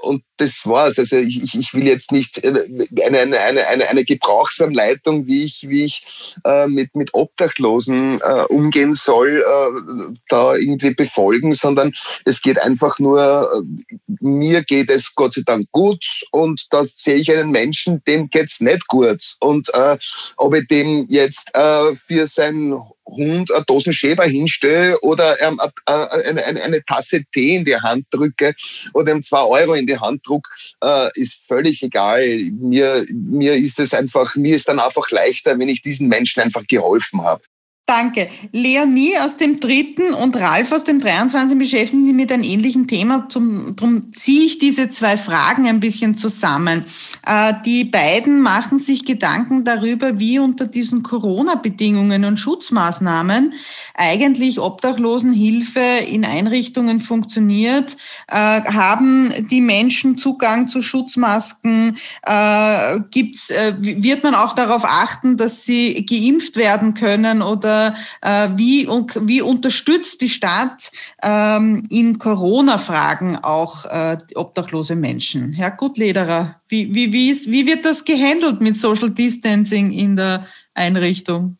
und 0.05 0.23
das 0.37 0.65
war's. 0.65 0.99
Also 0.99 1.17
ich, 1.17 1.55
ich 1.55 1.73
will 1.73 1.87
jetzt 1.87 2.11
nicht 2.11 2.45
eine, 2.45 2.63
eine, 3.03 3.39
eine, 3.39 3.67
eine, 3.67 3.87
eine 3.87 4.05
Gebrauchsanleitung, 4.05 5.27
wie 5.27 5.43
ich, 5.43 5.65
wie 5.67 5.85
ich 5.85 6.35
äh, 6.43 6.67
mit, 6.67 6.95
mit 6.95 7.13
Obdachlosen 7.13 8.21
äh, 8.21 8.43
umgehen 8.49 8.95
soll, 8.95 9.43
äh, 9.45 10.13
da 10.29 10.55
irgendwie 10.55 10.93
befolgen, 10.93 11.53
sondern 11.53 11.93
es 12.25 12.41
geht 12.41 12.59
einfach 12.59 12.99
nur, 12.99 13.19
äh, 13.19 14.13
mir 14.19 14.63
geht 14.63 14.89
es 14.89 15.15
Gott 15.15 15.33
sei 15.33 15.41
Dank 15.45 15.71
gut 15.71 16.05
und 16.31 16.67
da 16.71 16.85
sehe 16.85 17.15
ich 17.15 17.31
einen 17.31 17.51
Menschen, 17.51 18.03
dem 18.05 18.29
geht's 18.29 18.61
nicht 18.61 18.87
gut. 18.87 19.35
Und 19.39 19.73
äh, 19.73 19.97
ob 20.37 20.53
ich 20.53 20.67
dem 20.67 21.07
jetzt 21.09 21.55
äh, 21.55 21.95
für 21.95 22.27
sein 22.27 22.79
Hund 23.05 23.51
eine 23.51 23.65
Dosen 23.65 23.93
Schäber 23.93 24.25
hinstelle 24.25 24.99
oder 25.01 25.41
ähm, 25.41 25.59
eine, 25.85 26.45
eine, 26.45 26.63
eine, 26.63 26.85
Tasse 26.85 27.23
Tee 27.31 27.55
in 27.55 27.65
die 27.65 27.75
Hand 27.75 28.05
drücke 28.11 28.53
oder 28.93 29.11
ihm 29.11 29.23
zwei 29.23 29.41
Euro 29.41 29.73
in 29.73 29.87
die 29.87 29.97
Hand 29.97 30.25
druck, 30.25 30.47
äh, 30.83 31.09
ist 31.13 31.47
völlig 31.47 31.83
egal. 31.83 32.25
Mir, 32.59 33.05
mir 33.11 33.55
ist 33.55 33.79
es 33.79 33.93
einfach, 33.93 34.35
mir 34.35 34.55
ist 34.55 34.67
dann 34.67 34.79
einfach 34.79 35.09
leichter, 35.11 35.57
wenn 35.57 35.69
ich 35.69 35.81
diesen 35.81 36.07
Menschen 36.07 36.41
einfach 36.41 36.65
geholfen 36.67 37.21
habe. 37.21 37.43
Danke. 37.87 38.29
Leonie 38.51 39.15
aus 39.19 39.37
dem 39.37 39.59
dritten 39.59 40.15
und 40.15 40.35
Ralf 40.37 40.71
aus 40.71 40.85
dem 40.85 40.99
23 40.99 41.55
beschäftigen 41.55 42.03
sich 42.03 42.15
mit 42.15 42.31
einem 42.31 42.41
ähnlichen 42.41 42.87
Thema. 42.87 43.29
Zum, 43.29 43.75
darum 43.75 44.11
ziehe 44.11 44.47
ich 44.47 44.57
diese 44.57 44.89
zwei 44.89 45.19
Fragen 45.19 45.67
ein 45.67 45.79
bisschen 45.79 46.17
zusammen. 46.17 46.85
Äh, 47.27 47.53
die 47.63 47.83
beiden 47.83 48.41
machen 48.41 48.79
sich 48.79 49.05
Gedanken 49.05 49.65
darüber, 49.65 50.17
wie 50.17 50.39
unter 50.39 50.65
diesen 50.65 51.03
Corona-Bedingungen 51.03 52.25
und 52.25 52.37
Schutzmaßnahmen 52.37 53.53
eigentlich 53.93 54.59
Obdachlosenhilfe 54.59 56.05
in 56.07 56.25
Einrichtungen 56.25 56.99
funktioniert. 56.99 57.97
Äh, 58.27 58.63
haben 58.63 59.31
die 59.51 59.61
Menschen 59.61 60.17
Zugang 60.17 60.67
zu 60.67 60.81
Schutzmasken? 60.81 61.97
Äh, 62.23 63.01
gibt's, 63.11 63.51
äh, 63.51 63.75
wird 63.79 64.23
man 64.23 64.33
auch 64.33 64.53
darauf 64.53 64.85
achten, 64.85 65.37
dass 65.37 65.65
sie 65.65 66.03
geimpft 66.03 66.55
werden 66.55 66.95
können 66.95 67.43
oder 67.43 67.74
äh, 68.21 68.49
wie, 68.55 68.87
wie 68.87 69.41
unterstützt 69.41 70.21
die 70.21 70.29
Stadt 70.29 70.91
ähm, 71.23 71.83
in 71.89 72.19
Corona-Fragen 72.19 73.37
auch 73.37 73.85
äh, 73.85 74.17
obdachlose 74.35 74.95
Menschen? 74.95 75.53
Herr 75.53 75.71
Gutlederer, 75.71 76.61
wie, 76.67 76.93
wie, 76.93 77.11
wie, 77.11 77.29
ist, 77.29 77.49
wie 77.49 77.65
wird 77.65 77.85
das 77.85 78.05
gehandelt 78.05 78.61
mit 78.61 78.77
Social 78.77 79.09
Distancing 79.09 79.91
in 79.91 80.15
der 80.15 80.47
Einrichtung? 80.73 81.57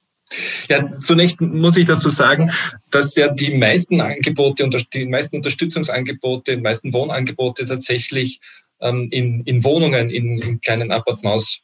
Ja, 0.69 0.99
zunächst 1.01 1.39
muss 1.39 1.77
ich 1.77 1.85
dazu 1.85 2.09
sagen, 2.09 2.51
dass 2.89 3.15
ja 3.15 3.31
die 3.33 3.57
meisten 3.57 4.01
Angebote, 4.01 4.67
die 4.93 5.05
meisten 5.05 5.35
Unterstützungsangebote, 5.35 6.55
die 6.55 6.61
meisten 6.61 6.93
Wohnangebote 6.93 7.65
tatsächlich 7.65 8.39
ähm, 8.81 9.07
in, 9.11 9.41
in 9.41 9.63
Wohnungen, 9.63 10.09
in, 10.09 10.39
in 10.41 10.61
kleinen 10.61 10.91
Appartements 10.91 11.61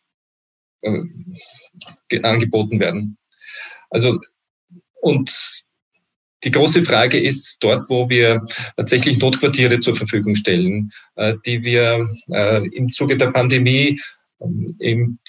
äh, 0.82 2.22
angeboten 2.22 2.80
werden. 2.80 3.18
Also 3.90 4.20
und 5.02 5.64
die 6.44 6.52
große 6.52 6.84
Frage 6.84 7.20
ist 7.20 7.58
dort, 7.60 7.90
wo 7.90 8.10
wir 8.10 8.44
tatsächlich 8.76 9.20
Notquartiere 9.20 9.80
zur 9.80 9.96
Verfügung 9.96 10.36
stellen, 10.36 10.92
äh, 11.16 11.36
die 11.46 11.64
wir 11.64 12.10
äh, 12.32 12.68
im 12.70 12.92
Zuge 12.92 13.16
der 13.16 13.32
Pandemie 13.32 14.00
ähm, 14.42 14.66
im 14.80 15.20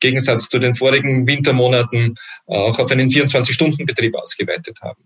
Gegensatz 0.00 0.48
zu 0.48 0.58
den 0.58 0.74
vorigen 0.74 1.26
Wintermonaten 1.26 2.14
auch 2.46 2.78
auf 2.78 2.90
einen 2.90 3.10
24-Stunden-Betrieb 3.10 4.14
ausgeweitet 4.14 4.78
haben. 4.82 5.04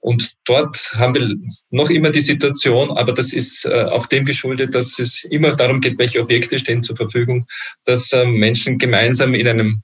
Und 0.00 0.32
dort 0.44 0.92
haben 0.94 1.14
wir 1.14 1.36
noch 1.70 1.90
immer 1.90 2.10
die 2.10 2.22
Situation, 2.22 2.90
aber 2.96 3.12
das 3.12 3.32
ist 3.32 3.64
äh, 3.64 3.84
auch 3.84 4.06
dem 4.06 4.24
geschuldet, 4.24 4.74
dass 4.74 4.98
es 4.98 5.24
immer 5.24 5.54
darum 5.54 5.80
geht, 5.80 5.98
welche 5.98 6.20
Objekte 6.20 6.58
stehen 6.58 6.82
zur 6.82 6.96
Verfügung, 6.96 7.46
dass 7.84 8.12
Menschen 8.12 8.78
gemeinsam 8.78 9.34
in 9.34 9.46
einem 9.46 9.82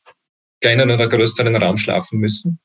kleinen 0.61 0.90
oder 0.90 1.09
größeren 1.09 1.55
Raum 1.57 1.77
schlafen 1.77 2.18
müssen. 2.18 2.59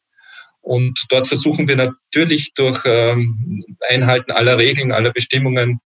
Und 0.63 1.05
dort 1.09 1.27
versuchen 1.27 1.67
wir 1.67 1.75
natürlich 1.75 2.53
durch 2.53 2.81
ähm, 2.85 3.65
Einhalten 3.89 4.31
aller 4.31 4.57
Regeln, 4.57 4.93
aller 4.93 5.11
Bestimmungen, 5.11 5.81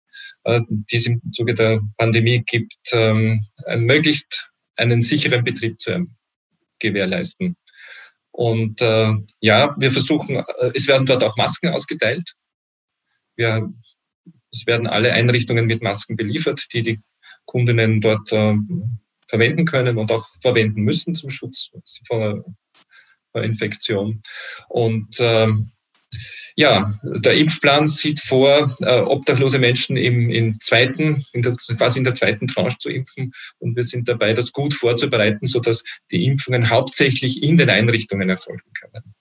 äh, 0.45 0.61
die 0.67 0.95
es 0.95 1.05
im 1.05 1.21
Zuge 1.31 1.53
der 1.53 1.79
Pandemie 1.97 2.43
gibt, 2.43 2.75
ähm, 2.91 3.45
möglichst 3.77 4.49
einen 4.75 5.03
sicheren 5.03 5.43
Betrieb 5.43 5.79
zu 5.79 6.07
gewährleisten. 6.79 7.55
Und 8.31 8.81
äh, 8.81 9.13
ja, 9.41 9.75
wir 9.77 9.91
versuchen, 9.91 10.37
äh, 10.37 10.71
es 10.73 10.87
werden 10.87 11.05
dort 11.05 11.23
auch 11.23 11.37
Masken 11.37 11.69
ausgeteilt. 11.69 12.33
Wir, 13.35 13.71
es 14.51 14.65
werden 14.65 14.87
alle 14.87 15.13
Einrichtungen 15.13 15.67
mit 15.67 15.83
Masken 15.83 16.15
beliefert, 16.15 16.65
die 16.73 16.81
die 16.81 16.99
Kundinnen 17.45 18.01
dort 18.01 18.31
äh, 18.31 18.55
verwenden 19.27 19.65
können 19.65 19.99
und 19.99 20.11
auch 20.11 20.27
verwenden 20.41 20.81
müssen 20.81 21.13
zum 21.13 21.29
Schutz 21.29 21.69
vor 22.07 22.43
Infektion. 23.41 24.21
Und 24.69 25.15
ähm, 25.19 25.71
ja, 26.55 26.93
der 27.03 27.35
Impfplan 27.35 27.87
sieht 27.87 28.19
vor, 28.19 28.71
äh, 28.81 28.99
obdachlose 28.99 29.57
Menschen 29.57 29.97
im, 29.97 30.29
im 30.29 30.59
zweiten, 30.59 31.25
in 31.33 31.41
der, 31.41 31.55
quasi 31.77 31.97
in 31.97 32.03
der 32.03 32.13
zweiten 32.13 32.47
Tranche 32.47 32.77
zu 32.77 32.89
impfen. 32.89 33.33
Und 33.57 33.75
wir 33.75 33.83
sind 33.83 34.07
dabei, 34.07 34.33
das 34.33 34.51
gut 34.51 34.73
vorzubereiten, 34.73 35.47
sodass 35.47 35.83
die 36.11 36.25
Impfungen 36.25 36.69
hauptsächlich 36.69 37.41
in 37.41 37.57
den 37.57 37.69
Einrichtungen 37.69 38.29
erfolgen 38.29 38.71
können. 38.79 39.15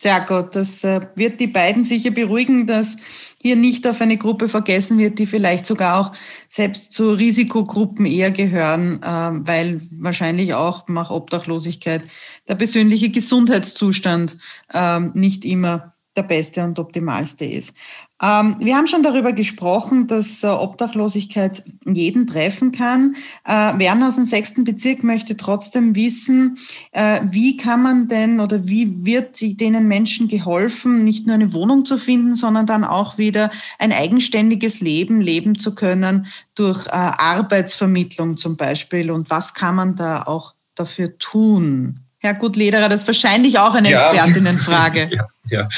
Sehr 0.00 0.20
gut. 0.20 0.54
Das 0.54 0.84
äh, 0.84 1.00
wird 1.16 1.40
die 1.40 1.48
beiden 1.48 1.84
sicher 1.84 2.12
beruhigen, 2.12 2.68
dass 2.68 2.98
hier 3.42 3.56
nicht 3.56 3.84
auf 3.84 4.00
eine 4.00 4.16
Gruppe 4.16 4.48
vergessen 4.48 4.96
wird, 4.96 5.18
die 5.18 5.26
vielleicht 5.26 5.66
sogar 5.66 5.98
auch 6.00 6.12
selbst 6.46 6.92
zu 6.92 7.10
Risikogruppen 7.10 8.06
eher 8.06 8.30
gehören, 8.30 9.00
ähm, 9.04 9.46
weil 9.46 9.80
wahrscheinlich 9.90 10.54
auch 10.54 10.86
nach 10.86 11.10
Obdachlosigkeit 11.10 12.02
der 12.46 12.54
persönliche 12.54 13.10
Gesundheitszustand 13.10 14.36
ähm, 14.72 15.10
nicht 15.14 15.44
immer 15.44 15.94
der 16.18 16.24
beste 16.24 16.62
und 16.64 16.78
optimalste 16.78 17.46
ist. 17.46 17.74
Ähm, 18.20 18.56
wir 18.58 18.76
haben 18.76 18.88
schon 18.88 19.04
darüber 19.04 19.32
gesprochen, 19.32 20.08
dass 20.08 20.42
äh, 20.42 20.48
Obdachlosigkeit 20.48 21.62
jeden 21.84 22.26
treffen 22.26 22.72
kann. 22.72 23.14
Äh, 23.44 23.78
Werner 23.78 24.08
aus 24.08 24.16
dem 24.16 24.26
sechsten 24.26 24.64
Bezirk 24.64 25.04
möchte 25.04 25.36
trotzdem 25.36 25.94
wissen, 25.94 26.58
äh, 26.90 27.20
wie 27.30 27.56
kann 27.56 27.82
man 27.82 28.08
denn 28.08 28.40
oder 28.40 28.66
wie 28.66 29.06
wird 29.06 29.40
denen 29.40 29.86
Menschen 29.86 30.26
geholfen, 30.26 31.04
nicht 31.04 31.26
nur 31.26 31.34
eine 31.34 31.52
Wohnung 31.52 31.84
zu 31.84 31.96
finden, 31.96 32.34
sondern 32.34 32.66
dann 32.66 32.82
auch 32.82 33.18
wieder 33.18 33.52
ein 33.78 33.92
eigenständiges 33.92 34.80
Leben 34.80 35.20
leben 35.20 35.56
zu 35.56 35.74
können 35.74 36.26
durch 36.56 36.92
Arbeitsvermittlung 36.92 38.36
zum 38.36 38.56
Beispiel. 38.56 39.12
Und 39.12 39.30
was 39.30 39.54
kann 39.54 39.76
man 39.76 39.94
da 39.94 40.22
auch 40.22 40.54
dafür 40.74 41.18
tun? 41.18 42.07
Herr 42.28 42.34
Gutlederer, 42.34 42.88
das 42.88 43.02
ist 43.02 43.06
wahrscheinlich 43.06 43.58
auch 43.58 43.74
eine 43.74 43.90
ja. 43.90 44.12
Expertinnenfrage. 44.12 45.10
ja, 45.12 45.26
ja. 45.50 45.68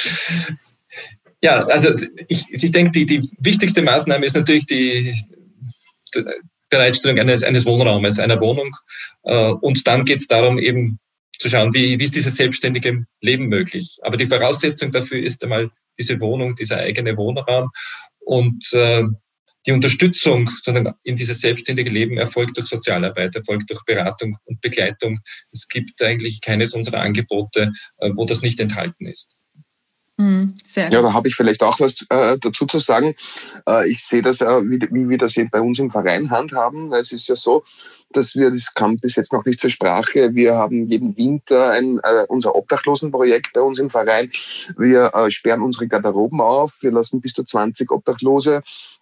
ja, 1.42 1.64
also 1.66 1.94
ich, 2.28 2.46
ich 2.50 2.70
denke, 2.70 2.92
die, 2.92 3.06
die 3.06 3.30
wichtigste 3.38 3.82
Maßnahme 3.82 4.26
ist 4.26 4.36
natürlich 4.36 4.66
die, 4.66 5.14
die 6.14 6.24
Bereitstellung 6.68 7.18
eines, 7.18 7.44
eines 7.44 7.64
Wohnraumes, 7.64 8.18
einer 8.18 8.40
Wohnung. 8.40 8.76
Äh, 9.22 9.50
und 9.50 9.86
dann 9.86 10.04
geht 10.04 10.18
es 10.18 10.26
darum, 10.26 10.58
eben 10.58 10.98
zu 11.38 11.48
schauen, 11.48 11.72
wie, 11.72 11.98
wie 11.98 12.04
ist 12.04 12.14
dieses 12.14 12.36
selbstständige 12.36 13.04
Leben 13.20 13.46
möglich. 13.46 13.98
Aber 14.02 14.16
die 14.16 14.26
Voraussetzung 14.26 14.90
dafür 14.90 15.22
ist 15.22 15.42
einmal 15.42 15.70
diese 15.98 16.20
Wohnung, 16.20 16.54
dieser 16.56 16.78
eigene 16.78 17.16
Wohnraum. 17.16 17.70
Und 18.20 18.72
äh, 18.72 19.04
die 19.66 19.72
Unterstützung 19.72 20.50
sondern 20.60 20.94
in 21.02 21.16
dieses 21.16 21.40
selbstständige 21.40 21.90
Leben 21.90 22.16
erfolgt 22.16 22.56
durch 22.56 22.66
Sozialarbeit, 22.66 23.34
erfolgt 23.34 23.70
durch 23.70 23.84
Beratung 23.84 24.36
und 24.44 24.60
Begleitung. 24.60 25.20
Es 25.52 25.68
gibt 25.68 26.02
eigentlich 26.02 26.40
keines 26.40 26.74
unserer 26.74 27.00
Angebote, 27.00 27.72
äh, 27.98 28.10
wo 28.14 28.24
das 28.24 28.42
nicht 28.42 28.60
enthalten 28.60 29.06
ist. 29.06 29.36
Hm, 30.20 30.54
ja, 30.76 30.90
da 30.90 31.14
habe 31.14 31.28
ich 31.28 31.34
vielleicht 31.34 31.62
auch 31.62 31.80
was 31.80 32.04
äh, 32.10 32.36
dazu 32.38 32.66
zu 32.66 32.78
sagen. 32.78 33.14
Äh, 33.66 33.90
ich 33.90 34.04
sehe 34.04 34.20
das, 34.20 34.42
äh, 34.42 34.62
wie, 34.64 34.78
wie 34.90 35.08
wir 35.08 35.16
das 35.16 35.34
bei 35.50 35.62
uns 35.62 35.78
im 35.78 35.90
Verein 35.90 36.30
handhaben. 36.30 36.92
Es 36.92 37.10
ist 37.10 37.26
ja 37.28 37.36
so, 37.36 37.64
dass 38.12 38.34
wir, 38.34 38.50
das 38.50 38.74
kam 38.74 38.96
bis 38.96 39.16
jetzt 39.16 39.32
noch 39.32 39.46
nicht 39.46 39.60
zur 39.60 39.70
Sprache, 39.70 40.34
wir 40.34 40.56
haben 40.56 40.86
jeden 40.88 41.16
Winter 41.16 41.70
ein, 41.70 42.00
äh, 42.00 42.26
unser 42.28 42.54
Obdachlosenprojekt 42.54 43.54
bei 43.54 43.62
uns 43.62 43.78
im 43.78 43.88
Verein. 43.88 44.30
Wir 44.76 45.10
äh, 45.14 45.30
sperren 45.30 45.62
unsere 45.62 45.88
Garderoben 45.88 46.42
auf, 46.42 46.76
wir 46.82 46.92
lassen 46.92 47.22
bis 47.22 47.32
zu 47.32 47.42
20 47.42 47.90
Obdachlose 47.90 48.60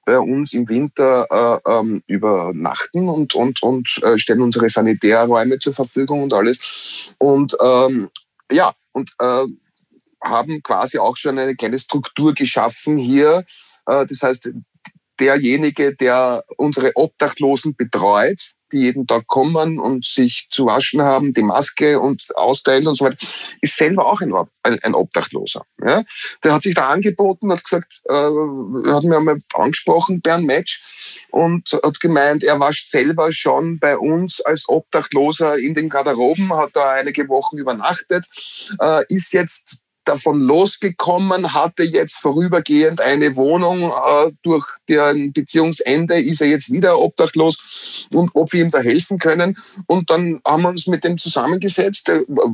bei 0.08 0.18
uns 0.18 0.54
im 0.54 0.66
Winter 0.70 1.26
äh, 1.30 1.70
ähm, 1.70 2.02
übernachten 2.06 3.10
und, 3.10 3.34
und, 3.34 3.62
und 3.62 4.00
äh, 4.02 4.16
stellen 4.16 4.40
unsere 4.40 4.70
Sanitärräume 4.70 5.58
zur 5.58 5.74
Verfügung 5.74 6.22
und 6.22 6.32
alles. 6.32 7.12
Und 7.18 7.54
ähm, 7.62 8.08
ja, 8.50 8.72
und 8.92 9.10
äh, 9.20 9.44
haben 10.24 10.62
quasi 10.62 10.98
auch 10.98 11.18
schon 11.18 11.38
eine 11.38 11.54
kleine 11.56 11.78
Struktur 11.78 12.32
geschaffen 12.32 12.96
hier. 12.96 13.44
Äh, 13.84 14.06
das 14.06 14.22
heißt, 14.22 14.50
derjenige, 15.20 15.94
der 15.94 16.42
unsere 16.56 16.92
Obdachlosen 16.94 17.76
betreut, 17.76 18.54
die 18.72 18.78
jeden 18.78 19.06
Tag 19.06 19.26
kommen 19.26 19.78
und 19.78 20.06
sich 20.06 20.48
zu 20.50 20.66
waschen 20.66 21.02
haben, 21.02 21.32
die 21.32 21.42
Maske 21.42 22.00
und 22.00 22.24
austeilen 22.36 22.86
und 22.86 22.96
so 22.96 23.06
weiter, 23.06 23.16
ist 23.60 23.76
selber 23.76 24.06
auch 24.06 24.20
ein, 24.20 24.32
ein 24.62 24.94
Obdachloser. 24.94 25.64
Ja? 25.84 26.02
Der 26.44 26.52
hat 26.52 26.62
sich 26.62 26.74
da 26.74 26.88
angeboten, 26.88 27.52
hat 27.52 27.64
gesagt, 27.64 28.02
äh, 28.08 28.12
hat 28.12 29.04
mir 29.04 29.16
einmal 29.16 29.38
angesprochen 29.54 30.22
einem 30.28 30.46
Match 30.46 31.26
und 31.30 31.70
hat 31.84 32.00
gemeint, 32.00 32.44
er 32.44 32.60
war 32.60 32.72
selber 32.72 33.32
schon 33.32 33.78
bei 33.78 33.96
uns 33.96 34.40
als 34.40 34.68
Obdachloser 34.68 35.58
in 35.58 35.74
den 35.74 35.88
Garderoben, 35.88 36.52
hat 36.54 36.70
da 36.74 36.90
einige 36.90 37.28
Wochen 37.28 37.58
übernachtet, 37.58 38.26
äh, 38.80 39.04
ist 39.08 39.32
jetzt 39.32 39.84
davon 40.08 40.40
losgekommen, 40.40 41.52
hatte 41.52 41.82
jetzt 41.82 42.16
vorübergehend 42.16 43.00
eine 43.00 43.36
Wohnung. 43.36 43.92
Äh, 43.92 44.32
durch 44.42 44.66
deren 44.88 45.32
Beziehungsende 45.32 46.18
ist 46.18 46.40
er 46.40 46.48
jetzt 46.48 46.72
wieder 46.72 46.98
obdachlos 46.98 47.58
und 48.12 48.30
ob 48.34 48.52
wir 48.52 48.62
ihm 48.62 48.70
da 48.70 48.78
helfen 48.78 49.18
können. 49.18 49.58
Und 49.86 50.10
dann 50.10 50.40
haben 50.46 50.62
wir 50.62 50.68
uns 50.68 50.86
mit 50.86 51.04
dem 51.04 51.18
zusammengesetzt. 51.18 52.10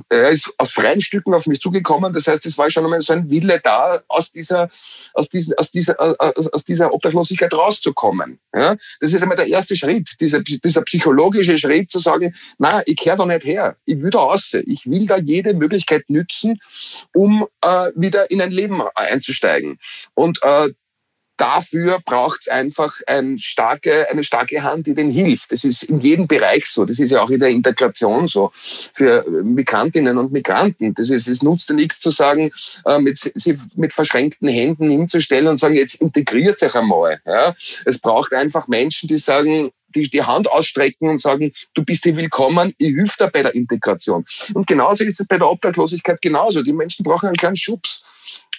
Er 0.09 0.31
ist 0.31 0.51
aus 0.59 0.71
freien 0.71 1.01
Stücken 1.01 1.35
auf 1.35 1.47
mich 1.47 1.61
zugekommen. 1.61 2.13
Das 2.13 2.27
heißt, 2.27 2.47
es 2.47 2.59
war 2.59 2.71
schon 2.71 2.85
einmal 2.85 3.03
so 3.03 3.13
ein 3.13 3.31
Wille 3.31 3.61
da, 3.63 4.01
aus 4.09 4.33
dieser, 4.33 4.71
aus 5.15 5.29
dieser, 5.29 5.55
aus 5.59 5.71
dieser, 5.71 5.97
aus 5.99 6.65
dieser 6.65 6.93
Obdachlosigkeit 6.93 7.53
rauszukommen. 7.53 8.39
Ja? 8.55 8.77
Das 9.01 9.13
ist 9.13 9.23
einmal 9.23 9.37
der 9.37 9.49
erste 9.49 9.77
Schritt, 9.77 10.17
dieser, 10.21 10.41
dieser 10.41 10.83
psychologische 10.83 11.59
Schritt 11.59 11.91
zu 11.91 11.99
sagen, 11.99 12.35
na, 12.59 12.83
ich 12.87 12.97
kehre 12.97 13.17
da 13.17 13.27
nicht 13.27 13.45
her. 13.45 13.77
Ich 13.85 14.01
will 14.01 14.11
da 14.11 14.21
raus. 14.21 14.57
Ich 14.67 14.87
will 14.87 15.07
da 15.07 15.19
jede 15.19 15.55
Möglichkeit 15.55 16.05
nützen, 16.09 16.59
um 17.13 17.47
äh, 17.63 17.91
wieder 17.95 18.31
in 18.31 18.41
ein 18.41 18.51
Leben 18.51 18.83
einzusteigen. 18.95 19.79
Und 20.15 20.41
äh, 20.43 20.71
dafür 21.37 22.01
braucht 22.05 22.43
es 22.43 22.49
einfach 22.49 22.95
ein 23.07 23.39
starke, 23.39 24.09
eine 24.11 24.25
starke 24.25 24.63
Hand, 24.63 24.87
die 24.87 24.95
denen 24.95 25.11
hilft. 25.11 25.53
Das 25.53 25.65
ist 25.65 25.85
in 25.85 25.99
jedem 25.99 26.27
Bereich 26.27 26.67
so. 26.67 26.85
Das 26.85 26.99
ist 26.99 27.11
ja 27.11 27.23
auch 27.23 27.31
in 27.31 27.41
der 27.41 27.51
Integration 27.51 28.27
so. 28.27 28.51
Für 28.55 29.25
Migrantinnen 29.43 30.17
und 30.19 30.33
Migranten. 30.33 30.95
Das 30.95 31.11
ist, 31.11 31.29
es 31.29 31.43
nutzt 31.43 31.69
ja 31.69 31.75
nichts 31.75 32.01
zu 32.01 32.11
sagen, 32.11 32.51
äh, 32.87 32.99
mit, 32.99 33.19
sie 33.19 33.59
mit 33.75 33.93
verschränkten 33.93 34.49
Händen 34.49 34.91
hinzustellen 34.91 35.49
und 35.49 35.59
sagen, 35.59 35.75
jetzt 35.75 35.97
integriert 35.97 36.59
sich 36.59 36.75
einmal. 36.75 37.21
Ja? 37.27 37.55
Es 37.85 37.99
braucht 37.99 38.33
einfach 38.33 38.69
Menschen, 38.69 39.09
die 39.09 39.19
sagen, 39.19 39.71
die 39.95 40.09
die 40.09 40.23
Hand 40.23 40.51
ausstrecken 40.51 41.09
und 41.09 41.21
sagen, 41.21 41.53
du 41.75 41.85
bist 41.85 42.05
hier 42.05 42.17
willkommen, 42.17 42.75
ich 42.79 42.95
helfe 42.97 43.25
dir 43.25 43.31
bei 43.31 43.43
der 43.43 43.55
Integration. 43.55 44.25
Und 44.53 44.67
genauso 44.67 45.05
ist 45.05 45.21
es 45.21 45.27
bei 45.27 45.39
der 45.39 45.49
Obdachlosigkeit 45.49 46.21
genauso. 46.21 46.63
Die 46.63 46.73
Menschen 46.73 47.05
brauchen 47.05 47.27
einen 47.27 47.37
kleinen 47.37 47.57
Schubs. 47.57 48.03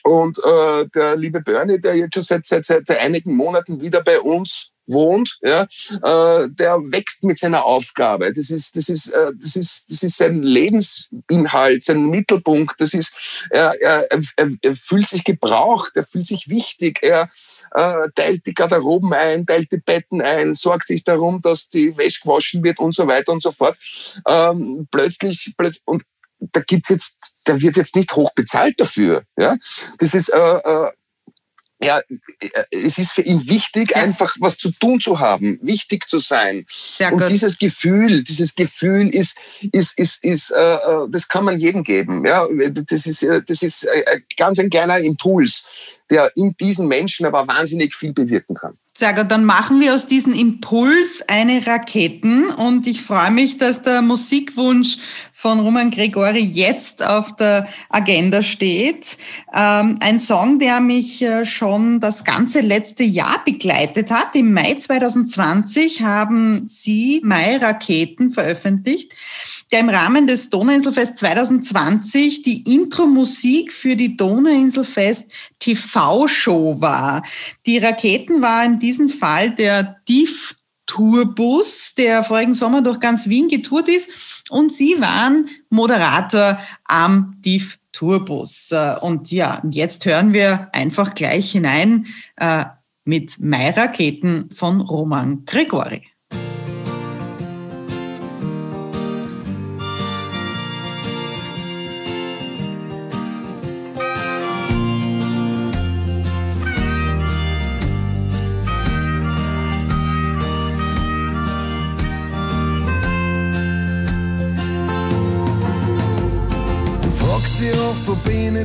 Und 0.05 0.37
äh, 0.43 0.85
der 0.93 1.15
liebe 1.15 1.41
Bernie, 1.41 1.81
der 1.81 1.95
jetzt 1.95 2.13
schon 2.13 2.21
seit, 2.21 2.45
seit, 2.45 2.67
seit 2.67 2.91
einigen 2.91 3.35
Monaten 3.35 3.81
wieder 3.81 4.03
bei 4.03 4.19
uns 4.19 4.71
wohnt, 4.85 5.39
ja, 5.41 5.63
äh, 5.63 6.47
der 6.47 6.77
wächst 6.91 7.23
mit 7.23 7.39
seiner 7.39 7.65
Aufgabe. 7.65 8.31
Das 8.31 8.51
ist, 8.51 8.75
das 8.75 8.87
ist, 8.87 9.07
äh, 9.07 9.31
das 9.33 9.55
ist, 9.55 9.89
das 9.89 10.03
ist 10.03 10.17
sein 10.17 10.43
Lebensinhalt, 10.43 11.83
sein 11.83 12.07
Mittelpunkt. 12.07 12.79
Das 12.79 12.93
ist, 12.93 13.47
er, 13.49 13.81
er, 13.81 14.07
er, 14.11 14.49
er 14.61 14.75
fühlt 14.75 15.09
sich 15.09 15.23
gebraucht, 15.23 15.93
er 15.95 16.03
fühlt 16.03 16.27
sich 16.27 16.49
wichtig. 16.49 16.99
Er 17.01 17.31
äh, 17.73 18.09
teilt 18.13 18.45
die 18.45 18.53
Garderoben 18.53 19.11
ein, 19.11 19.47
teilt 19.47 19.71
die 19.71 19.77
Betten 19.77 20.21
ein, 20.21 20.53
sorgt 20.53 20.85
sich 20.85 21.03
darum, 21.03 21.41
dass 21.41 21.69
die 21.69 21.97
Wäsche 21.97 22.21
gewaschen 22.21 22.63
wird 22.63 22.77
und 22.77 22.93
so 22.93 23.07
weiter 23.07 23.31
und 23.31 23.41
so 23.41 23.51
fort. 23.51 23.75
Ähm, 24.27 24.87
plötzlich, 24.91 25.55
plötzlich 25.57 25.81
und 25.85 26.03
da 26.39 26.61
gibt's 26.61 26.89
jetzt, 26.89 27.15
der 27.47 27.61
wird 27.61 27.77
jetzt 27.77 27.95
nicht 27.95 28.15
hoch 28.15 28.31
bezahlt 28.33 28.79
dafür. 28.79 29.23
Ja, 29.37 29.57
das 29.99 30.13
ist 30.13 30.29
äh, 30.29 30.37
äh, 30.37 30.91
ja, 31.83 31.99
es 32.71 32.97
ist 32.97 33.11
für 33.11 33.21
ihn 33.21 33.47
wichtig, 33.47 33.91
ja. 33.91 33.97
einfach 33.97 34.35
was 34.39 34.57
zu 34.57 34.71
tun 34.71 35.01
zu 35.01 35.19
haben, 35.19 35.59
wichtig 35.61 36.07
zu 36.07 36.19
sein. 36.19 36.65
Sehr 36.69 37.11
und 37.11 37.19
gut. 37.19 37.29
dieses 37.29 37.57
Gefühl, 37.57 38.23
dieses 38.23 38.55
Gefühl 38.55 39.13
ist, 39.13 39.37
ist, 39.71 39.97
ist, 39.99 40.23
ist, 40.23 40.51
äh, 40.51 40.75
äh 40.75 41.07
das 41.09 41.27
kann 41.27 41.43
man 41.43 41.57
jedem 41.57 41.83
geben. 41.83 42.25
Ja, 42.25 42.47
das 42.71 43.05
ist, 43.05 43.23
äh, 43.23 43.41
das 43.45 43.61
ist 43.61 43.83
äh, 43.83 44.21
ganz 44.37 44.57
ein 44.57 44.69
kleiner 44.69 44.99
Impuls, 44.99 45.65
der 46.09 46.31
in 46.35 46.55
diesen 46.59 46.87
Menschen 46.87 47.25
aber 47.25 47.47
wahnsinnig 47.47 47.93
viel 47.93 48.13
bewirken 48.13 48.55
kann. 48.55 48.77
Sehr 48.97 49.13
gut, 49.13 49.29
dann 49.29 49.43
machen 49.43 49.81
wir 49.81 49.93
aus 49.93 50.07
diesem 50.07 50.33
Impuls 50.33 51.21
eine 51.27 51.67
Raketen 51.67 52.47
und 52.47 52.87
ich 52.87 53.01
freue 53.01 53.31
mich, 53.31 53.57
dass 53.57 53.81
der 53.81 54.01
Musikwunsch 54.01 54.97
von 55.45 55.59
Roman 55.59 55.91
Gregori 55.91 56.39
jetzt 56.39 57.05
auf 57.05 57.35
der 57.35 57.67
Agenda 57.89 58.41
steht. 58.41 59.15
Ähm, 59.53 59.99
ein 59.99 60.19
Song, 60.19 60.57
der 60.57 60.79
mich 60.79 61.21
äh, 61.21 61.45
schon 61.45 61.99
das 61.99 62.23
ganze 62.23 62.61
letzte 62.61 63.03
Jahr 63.03 63.43
begleitet 63.45 64.09
hat. 64.09 64.33
Im 64.33 64.53
Mai 64.53 64.73
2020 64.73 66.01
haben 66.01 66.67
Sie 66.67 67.21
Mai 67.23 67.57
Raketen 67.57 68.31
veröffentlicht 68.31 69.13
der 69.71 69.79
im 69.79 69.89
Rahmen 69.89 70.27
des 70.27 70.51
Donauinselfest 70.51 71.17
2020 71.17 72.43
die 72.43 72.75
Intro-Musik 72.75 73.73
für 73.73 73.95
die 73.95 74.15
Donauinselfest 74.15 75.31
TV-Show 75.59 76.79
war. 76.81 77.23
Die 77.65 77.79
Raketen 77.79 78.43
war 78.43 78.63
in 78.63 78.77
diesem 78.77 79.09
Fall 79.09 79.49
der 79.51 79.97
DIF 80.07 80.55
Tourbus, 80.85 81.95
der 81.97 82.23
vorigen 82.23 82.53
Sommer 82.53 82.81
durch 82.81 82.99
ganz 82.99 83.27
Wien 83.27 83.47
getourt 83.47 83.89
ist. 83.89 84.34
Und 84.49 84.71
Sie 84.71 84.99
waren 84.99 85.49
Moderator 85.69 86.59
am 86.83 87.35
DIF 87.39 87.79
Tourbus. 87.91 88.73
Und 89.01 89.31
ja, 89.31 89.61
jetzt 89.69 90.05
hören 90.05 90.33
wir 90.33 90.69
einfach 90.73 91.13
gleich 91.13 91.51
hinein 91.51 92.07
äh, 92.35 92.65
mit 93.05 93.39
Mai 93.39 93.71
Raketen 93.71 94.49
von 94.51 94.81
Roman 94.81 95.45
Gregori. 95.45 96.03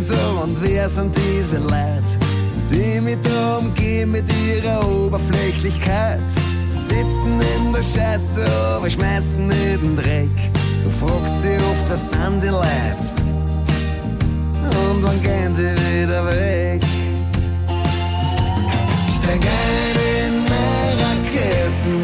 Da 0.09 0.43
und 0.43 0.57
wer 0.63 0.89
sind 0.89 1.15
diese 1.17 1.59
Leute, 1.59 2.19
die 2.71 3.01
mich 3.01 3.19
da 3.23 3.59
umgehen 3.59 4.11
mit 4.11 4.25
ihrer 4.47 4.87
Oberflächlichkeit? 4.87 6.23
Sitzen 6.71 7.41
in 7.57 7.73
der 7.73 7.83
Scheiße, 7.83 8.45
aber 8.77 8.89
schmeißen 8.89 9.47
nicht 9.47 9.83
den 9.83 9.97
Dreck. 9.97 10.37
Du 10.85 10.91
fragst 10.91 11.37
dich 11.45 11.61
oft, 11.71 11.91
was 11.91 12.11
sind 12.11 12.43
die 12.43 12.49
Leute? 12.49 13.07
Und 14.89 15.03
wann 15.03 15.21
gehen 15.23 15.55
die 15.55 15.75
wieder 16.03 16.27
weg? 16.27 16.83
Steig 19.19 19.43
ein 19.45 19.97
in 20.27 20.35
meine 20.45 20.93
Raketen, 21.03 22.01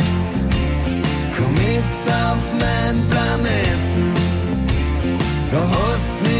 komm 1.36 1.52
mit 1.54 1.84
auf 2.08 2.44
mein 2.60 3.06
Planeten. 3.08 4.14
Du 5.50 5.58
hast 5.58 6.12
mit 6.22 6.35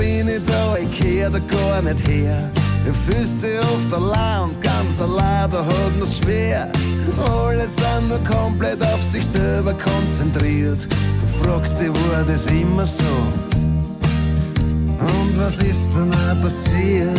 bin 0.00 0.28
ich 0.28 0.42
da? 0.46 0.76
Ich 0.76 0.90
kehr 0.98 1.28
da 1.30 1.38
gar 1.38 1.82
nicht 1.82 2.08
her. 2.08 2.50
Ich 2.86 2.96
fühlste 3.06 3.60
auf 3.60 3.82
der 3.90 4.00
Land, 4.00 4.60
ganz 4.62 5.00
allein, 5.00 5.50
da 5.50 5.64
hat 5.64 5.92
man's 5.98 6.18
schwer. 6.18 6.72
Alle 7.28 7.68
sind 7.68 8.08
nur 8.08 8.22
komplett 8.24 8.82
auf 8.82 9.02
sich 9.02 9.26
selber 9.26 9.74
konzentriert. 9.74 10.88
Du 11.20 11.44
fragst 11.44 11.78
dich, 11.78 11.88
war 11.88 12.24
das 12.24 12.46
immer 12.46 12.86
so? 12.86 13.14
Und 15.12 15.32
was 15.36 15.58
ist 15.58 15.90
dann 15.94 16.12
auch 16.12 16.42
passiert? 16.42 17.18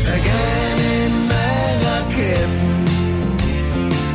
Steig 0.00 0.24
ein 0.24 0.78
in 1.04 1.14
meine 1.32 1.84
Raketen, 1.90 2.84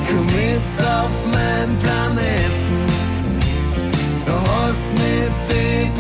komm 0.07 0.25
mit 0.25 0.65
auf 0.79 1.15
meinen 1.31 1.77
Planeten. 1.77 2.62
Du 4.73 4.79
hast 4.79 4.87
mit 4.93 5.49
den 5.49 5.93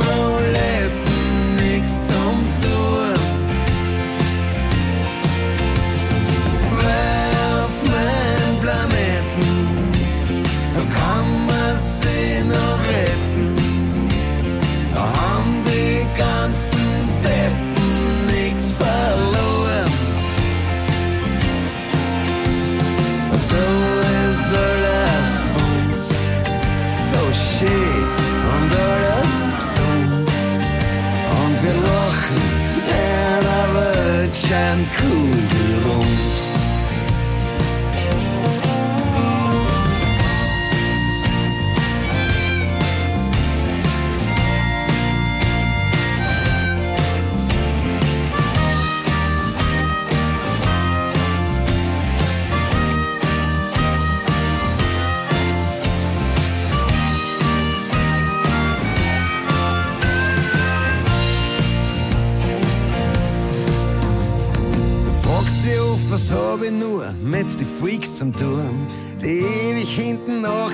Welt 34.73 34.87
scheint 34.89 34.89
kugelrund. 34.95 36.07
Du 36.07 36.32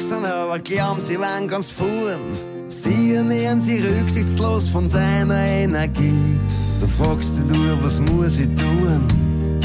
sind, 0.02 0.26
aber 0.26 0.60
glauben, 0.60 1.00
sie 1.00 1.20
waren 1.20 1.48
ganz 1.48 1.72
vorn. 1.72 2.32
Sie 2.68 3.14
ernähren 3.16 3.60
sich 3.60 3.84
rücksichtslos 3.84 4.70
von 4.70 4.90
deiner 4.90 5.44
Energie. 5.44 6.40
Du 6.80 6.88
fragst 6.88 7.38
dich 7.38 7.46
nur, 7.46 7.84
was 7.84 8.00
muss 8.00 8.38
ich 8.38 8.48
tun, 8.56 9.58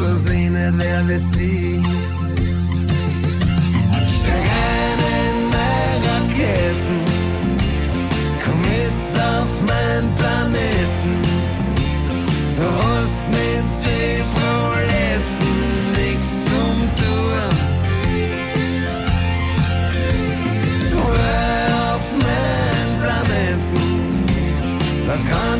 dass 0.00 0.28
ich 0.28 0.50
nicht 0.50 0.72
wer 0.76 1.08
wie 1.08 1.18
sie. 1.18 1.82
Steig 4.20 4.48
ein 4.72 4.98
in 5.24 5.38
meine 5.54 6.06
Raketen, 6.08 6.98
komm 8.44 8.60
mit 8.60 9.20
auf 9.20 9.52
meinen 9.66 10.14
Planeten. 10.14 11.22
Du 12.56 12.64
hast 12.84 13.20
mit 13.30 13.47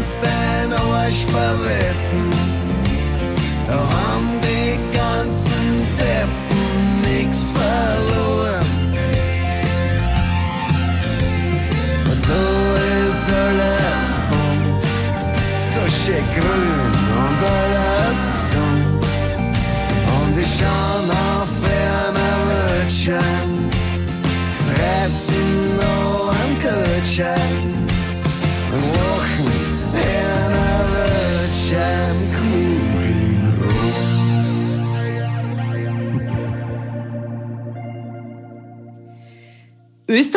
Jestem 0.08 0.72
analfabetem 0.72 2.27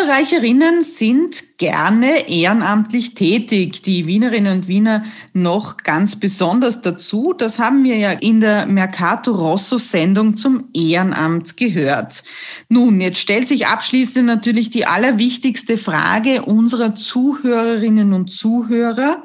Österreicherinnen 0.02 0.84
sind 0.84 1.60
gerne 1.60 2.28
ehrenamtlich 2.28 3.14
tätig, 3.14 3.84
die 3.84 4.08
Wienerinnen 4.08 4.58
und 4.58 4.68
Wiener 4.68 5.04
noch 5.34 5.78
ganz 5.78 6.16
besonders 6.16 6.82
dazu. 6.82 7.34
Das 7.38 7.60
haben 7.60 7.84
wir 7.84 7.97
ja 7.97 8.12
in 8.12 8.41
der 8.41 8.66
Mercato 8.66 9.32
Rosso 9.32 9.78
Sendung 9.78 10.38
zum 10.38 10.70
Ehrenamt 10.74 11.56
gehört. 11.56 12.24
Nun, 12.68 12.99
jetzt 12.99 13.20
stellt 13.20 13.47
sich 13.47 13.68
abschließend 13.68 14.26
natürlich 14.26 14.72
die 14.72 14.88
allerwichtigste 14.88 15.78
Frage 15.78 16.45
unserer 16.45 16.95
Zuhörerinnen 16.95 18.14
und 18.14 18.32
Zuhörer. 18.32 19.22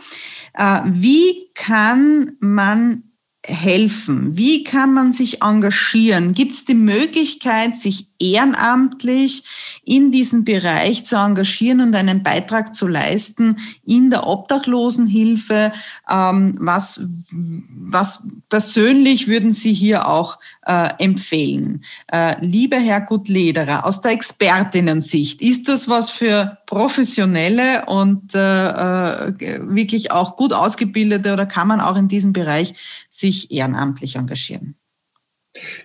Äh, 0.53 0.81
Wie 0.85 1.49
kann 1.55 2.33
man 2.41 3.03
helfen? 3.47 4.37
Wie 4.37 4.65
kann 4.65 4.93
man 4.93 5.13
sich 5.13 5.43
engagieren? 5.43 6.35
Gibt 6.35 6.53
es 6.53 6.65
die 6.65 6.75
Möglichkeit, 6.75 7.79
sich 7.79 8.09
ehrenamtlich 8.19 9.45
in 9.85 10.11
diesem 10.13 10.45
Bereich 10.45 11.05
zu 11.05 11.17
engagieren 11.17 11.81
und 11.81 11.95
einen 11.95 12.23
Beitrag 12.23 12.75
zu 12.75 12.87
leisten 12.87 13.57
in 13.85 14.11
der 14.11 14.27
Obdachlosenhilfe? 14.27 15.73
Ähm, 16.11 16.57
was, 16.59 17.07
was 17.31 18.27
persönlich 18.49 19.29
würden 19.29 19.53
Sie 19.53 19.73
hier 19.73 20.09
auch 20.09 20.39
äh, 20.67 20.91
empfehlen? 20.99 21.85
Äh, 22.13 22.45
lieber 22.45 22.79
Herr 22.79 23.01
Gutlederer, 23.01 23.85
aus 23.85 24.01
der 24.01 24.13
Expertinnensicht, 24.13 25.43
ist 25.43 25.69
das 25.69 25.89
was 25.89 26.11
für 26.11 26.59
professionelle 26.67 27.87
und 27.87 28.35
äh, 28.35 28.39
wirklich 28.39 30.11
auch 30.11 30.37
gut 30.37 30.53
ausgebildete 30.53 31.33
oder 31.33 31.47
kann 31.47 31.69
man 31.69 31.81
auch 31.81 31.97
in 31.97 32.09
diesem 32.09 32.33
Bereich 32.33 32.75
sich 33.09 33.51
ehrenamtlich 33.51 34.17
engagieren? 34.17 34.77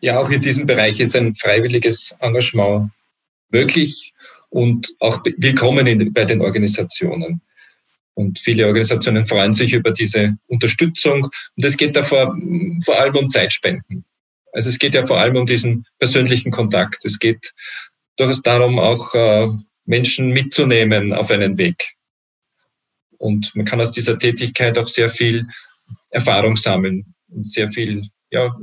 Ja, 0.02 0.20
auch 0.20 0.30
in 0.30 0.42
diesem 0.42 0.66
Bereich 0.66 1.00
ist 1.00 1.16
ein 1.16 1.36
freiwilliges 1.36 2.16
Engagement 2.20 2.92
möglich 3.50 4.14
und 4.50 4.94
auch 5.00 5.22
willkommen 5.38 5.88
in, 5.88 6.14
bei 6.14 6.26
den 6.26 6.42
Organisationen. 6.42 7.42
Und 8.14 8.40
viele 8.40 8.68
Organisationen 8.68 9.26
freuen 9.26 9.54
sich 9.54 9.74
über 9.74 9.92
diese 9.92 10.38
Unterstützung. 10.48 11.24
Und 11.24 11.66
es 11.66 11.78
geht 11.78 11.96
da 11.96 12.04
vor, 12.04 12.38
vor 12.84 13.00
allem 13.00 13.16
um 13.16 13.30
Zeitspenden. 13.30 14.06
Also 14.52 14.70
es 14.70 14.78
geht 14.78 14.94
ja 14.96 15.08
vor 15.08 15.20
allem 15.20 15.38
um 15.38 15.46
diesen 15.46 15.86
persönlichen 15.98 16.52
Kontakt. 16.52 17.06
Es 17.06 17.20
geht 17.20 17.54
durchaus 18.18 18.42
darum, 18.42 18.80
auch 18.80 19.16
äh, 19.16 19.48
Menschen 19.86 20.30
mitzunehmen 20.30 21.14
auf 21.14 21.32
einen 21.32 21.58
Weg. 21.58 21.96
Und 23.18 23.56
man 23.56 23.66
kann 23.66 23.80
aus 23.80 23.92
dieser 23.92 24.18
Tätigkeit 24.18 24.78
auch 24.78 24.88
sehr 24.88 25.10
viel 25.10 25.48
Erfahrung 26.10 26.58
sammeln 26.58 27.14
und 27.30 27.50
sehr 27.50 27.70
viel, 27.70 28.08
ja, 28.30 28.54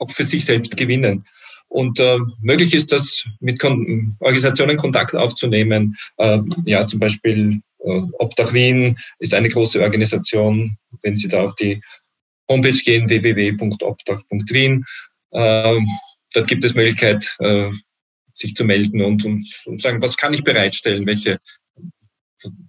auch 0.00 0.10
für 0.10 0.24
sich 0.24 0.44
selbst 0.44 0.76
gewinnen. 0.76 1.24
Und 1.68 2.00
äh, 2.00 2.18
möglich 2.42 2.74
ist 2.74 2.90
das, 2.90 3.24
mit 3.38 3.60
Kon 3.60 4.16
Organisationen 4.18 4.76
Kontakt 4.76 5.14
aufzunehmen. 5.14 5.96
Äh, 6.16 6.40
ja, 6.64 6.84
zum 6.84 6.98
Beispiel 6.98 7.60
äh, 7.84 8.02
Obdach 8.18 8.52
Wien 8.52 8.96
ist 9.20 9.34
eine 9.34 9.48
große 9.48 9.80
Organisation. 9.80 10.76
Wenn 11.02 11.14
Sie 11.14 11.28
da 11.28 11.44
auf 11.44 11.54
die 11.54 11.80
Homepage 12.48 12.72
gehen, 12.72 13.08
www.obdach.wien, 13.08 14.84
äh, 15.30 15.80
dort 16.34 16.48
gibt 16.48 16.64
es 16.64 16.74
Möglichkeit, 16.74 17.36
äh, 17.38 17.70
sich 18.32 18.56
zu 18.56 18.64
melden 18.64 19.02
und, 19.02 19.24
und, 19.24 19.44
und 19.66 19.80
sagen, 19.80 20.02
was 20.02 20.16
kann 20.16 20.34
ich 20.34 20.42
bereitstellen, 20.42 21.06
welche 21.06 21.38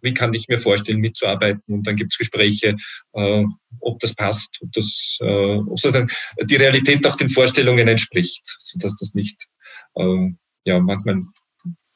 wie 0.02 0.14
kann 0.14 0.34
ich 0.34 0.48
mir 0.48 0.60
vorstellen, 0.60 1.00
mitzuarbeiten? 1.00 1.64
Und 1.68 1.88
dann 1.88 1.96
gibt 1.96 2.14
es 2.14 2.18
Gespräche, 2.18 2.76
äh, 3.14 3.44
ob 3.80 4.00
das 4.00 4.14
passt, 4.14 4.58
ob 4.62 4.72
das, 4.74 5.18
äh, 5.22 5.56
ob 5.58 5.80
sozusagen 5.80 6.10
die 6.44 6.56
Realität 6.56 7.06
auch 7.08 7.16
den 7.16 7.30
Vorstellungen 7.30 7.88
entspricht, 7.88 8.58
sodass 8.60 8.96
das 8.96 9.14
nicht 9.14 9.48
äh, 9.96 10.30
ja 10.66 10.80
manchmal 10.80 11.22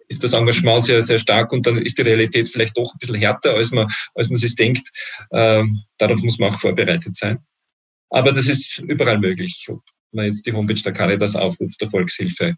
ist 0.08 0.24
das 0.24 0.34
Engagement 0.34 0.84
sehr, 0.84 1.02
sehr 1.02 1.18
stark 1.18 1.52
und 1.52 1.66
dann 1.66 1.78
ist 1.78 1.98
die 1.98 2.04
Realität 2.04 2.50
vielleicht 2.50 2.78
doch 2.78 2.94
ein 2.94 3.00
bisschen 3.00 3.16
härter, 3.16 3.56
als 3.56 3.72
man, 3.72 3.88
als 4.14 4.30
man 4.30 4.38
sich 4.38 4.56
denkt. 4.56 4.88
Ähm, 5.32 5.82
darauf 5.98 6.22
muss 6.22 6.38
man 6.38 6.54
auch 6.54 6.60
vorbereitet 6.60 7.16
sein. 7.16 7.40
Aber 8.10 8.32
das 8.32 8.48
ist 8.48 8.80
überall 8.80 9.20
möglich. 9.20 9.66
Ob 9.70 9.82
man 10.12 10.26
jetzt 10.26 10.46
die 10.46 10.54
Homepage 10.54 10.82
der 10.82 10.94
Caritas 10.94 11.36
aufruft, 11.36 11.82
der 11.82 11.90
Volkshilfe, 11.90 12.56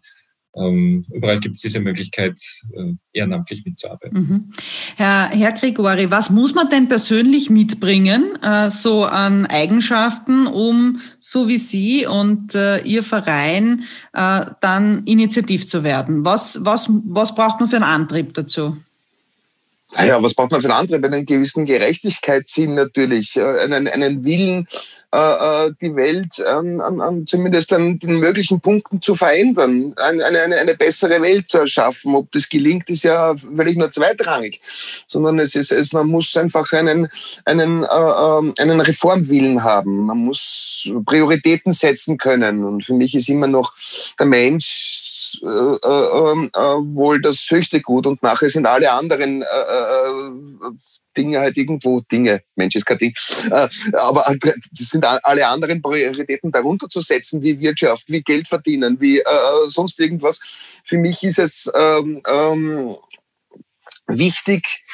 ähm, 0.58 1.00
überall 1.12 1.40
gibt 1.40 1.54
es 1.54 1.60
diese 1.60 1.80
Möglichkeit, 1.80 2.38
äh, 2.72 2.94
ehrenamtlich 3.12 3.64
mitzuarbeiten. 3.64 4.18
Mhm. 4.18 4.52
Herr, 4.96 5.28
Herr 5.30 5.52
Gregori, 5.52 6.10
was 6.10 6.30
muss 6.30 6.54
man 6.54 6.68
denn 6.68 6.88
persönlich 6.88 7.50
mitbringen, 7.50 8.36
äh, 8.42 8.70
so 8.70 9.04
an 9.04 9.46
Eigenschaften, 9.46 10.46
um 10.46 11.00
so 11.20 11.48
wie 11.48 11.58
Sie 11.58 12.06
und 12.06 12.54
äh, 12.54 12.82
Ihr 12.82 13.02
Verein 13.02 13.84
äh, 14.12 14.46
dann 14.60 15.04
initiativ 15.04 15.66
zu 15.68 15.84
werden? 15.84 16.24
Was, 16.24 16.64
was, 16.64 16.90
was 17.04 17.34
braucht 17.34 17.60
man 17.60 17.68
für 17.68 17.76
einen 17.76 17.84
Antrieb 17.84 18.34
dazu? 18.34 18.76
Naja, 19.96 20.22
was 20.22 20.34
braucht 20.34 20.50
man 20.50 20.60
für 20.60 20.68
einen 20.68 20.80
Antrieb? 20.80 21.04
Einen 21.04 21.24
gewissen 21.24 21.64
Gerechtigkeitssinn 21.64 22.74
natürlich, 22.74 23.36
äh, 23.36 23.60
einen, 23.60 23.88
einen 23.88 24.24
Willen, 24.24 24.68
äh, 25.14 25.18
äh, 25.66 25.72
die 25.80 25.96
Welt 25.96 26.38
an, 26.44 26.82
an, 26.82 27.00
an 27.00 27.26
zumindest 27.26 27.72
an 27.72 27.98
den 27.98 28.18
möglichen 28.18 28.60
Punkten 28.60 29.00
zu 29.00 29.14
verändern, 29.14 29.94
eine, 29.96 30.26
eine, 30.26 30.56
eine 30.56 30.74
bessere 30.74 31.22
Welt 31.22 31.48
zu 31.48 31.58
erschaffen. 31.58 32.14
Ob 32.14 32.30
das 32.32 32.50
gelingt, 32.50 32.90
ist 32.90 33.04
ja 33.04 33.34
völlig 33.54 33.78
nur 33.78 33.90
zweitrangig, 33.90 34.60
sondern 35.06 35.38
es 35.38 35.54
ist, 35.54 35.72
es, 35.72 35.94
man 35.94 36.08
muss 36.08 36.36
einfach 36.36 36.70
einen, 36.72 37.08
einen, 37.46 37.84
äh, 37.84 37.86
ähm, 37.86 38.52
einen 38.58 38.82
Reformwillen 38.82 39.64
haben. 39.64 40.04
Man 40.04 40.18
muss 40.18 40.90
Prioritäten 41.06 41.72
setzen 41.72 42.18
können. 42.18 42.62
Und 42.64 42.84
für 42.84 42.92
mich 42.92 43.14
ist 43.14 43.30
immer 43.30 43.46
noch 43.46 43.72
der 44.18 44.26
Mensch 44.26 45.08
äh, 45.42 45.46
äh, 45.46 46.32
ähm, 46.32 46.50
äh, 46.54 46.60
wohl 46.96 47.20
das 47.20 47.46
höchste 47.48 47.80
Gut 47.80 48.06
und 48.06 48.22
nachher 48.22 48.50
sind 48.50 48.66
alle 48.66 48.90
anderen 48.90 49.42
äh, 49.42 49.46
Dinge 51.16 51.40
halt 51.40 51.56
irgendwo 51.56 52.00
Dinge. 52.00 52.42
Mensch 52.54 52.76
ist 52.76 52.86
kein 52.86 52.98
Ding. 52.98 53.12
Aber 53.50 54.24
sind 54.72 55.04
alle 55.04 55.46
anderen 55.48 55.82
Prioritäten 55.82 56.52
darunter 56.52 56.88
zu 56.88 57.00
setzen, 57.00 57.42
wie 57.42 57.58
Wirtschaft, 57.58 58.08
wie 58.08 58.22
Geld 58.22 58.46
verdienen, 58.46 59.00
wie 59.00 59.20
sonst 59.66 59.98
irgendwas. 59.98 60.38
Für 60.84 60.96
mich 60.96 61.24
ist 61.24 61.40
es 61.40 61.68
ähm, 61.74 62.22
ähm, 62.28 62.96
wichtig, 64.06 64.84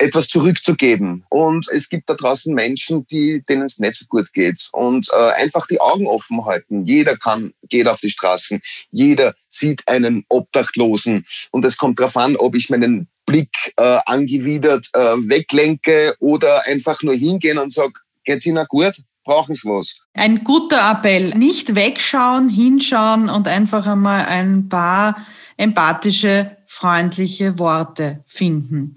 etwas 0.00 0.28
zurückzugeben. 0.28 1.24
Und 1.28 1.68
es 1.68 1.88
gibt 1.88 2.08
da 2.08 2.14
draußen 2.14 2.54
Menschen, 2.54 3.06
die, 3.08 3.42
denen 3.48 3.62
es 3.62 3.78
nicht 3.78 3.96
so 3.96 4.06
gut 4.06 4.32
geht. 4.32 4.68
Und 4.72 5.08
äh, 5.12 5.42
einfach 5.42 5.66
die 5.66 5.80
Augen 5.80 6.06
offen 6.06 6.44
halten. 6.44 6.86
Jeder 6.86 7.16
kann, 7.16 7.52
geht 7.68 7.86
auf 7.86 8.00
die 8.00 8.10
Straßen. 8.10 8.60
Jeder 8.90 9.34
sieht 9.48 9.86
einen 9.86 10.24
Obdachlosen. 10.28 11.26
Und 11.50 11.64
es 11.66 11.76
kommt 11.76 12.00
darauf 12.00 12.16
an, 12.16 12.36
ob 12.36 12.54
ich 12.54 12.70
meinen 12.70 13.08
Blick 13.26 13.50
äh, 13.76 13.98
angewidert 14.06 14.88
äh, 14.94 15.16
weglenke 15.16 16.14
oder 16.18 16.66
einfach 16.66 17.02
nur 17.02 17.14
hingehen 17.14 17.58
und 17.58 17.72
sage, 17.72 17.92
geht's 18.24 18.46
Ihnen 18.46 18.66
gut? 18.68 18.94
Brauchen 19.22 19.54
Sie 19.54 19.68
was? 19.68 19.96
Ein 20.14 20.44
guter 20.44 20.90
Appell. 20.90 21.34
Nicht 21.34 21.74
wegschauen, 21.74 22.48
hinschauen 22.48 23.28
und 23.28 23.46
einfach 23.46 23.86
einmal 23.86 24.24
ein 24.26 24.68
paar 24.68 25.26
empathische, 25.56 26.56
freundliche 26.66 27.58
Worte 27.58 28.24
finden. 28.26 28.94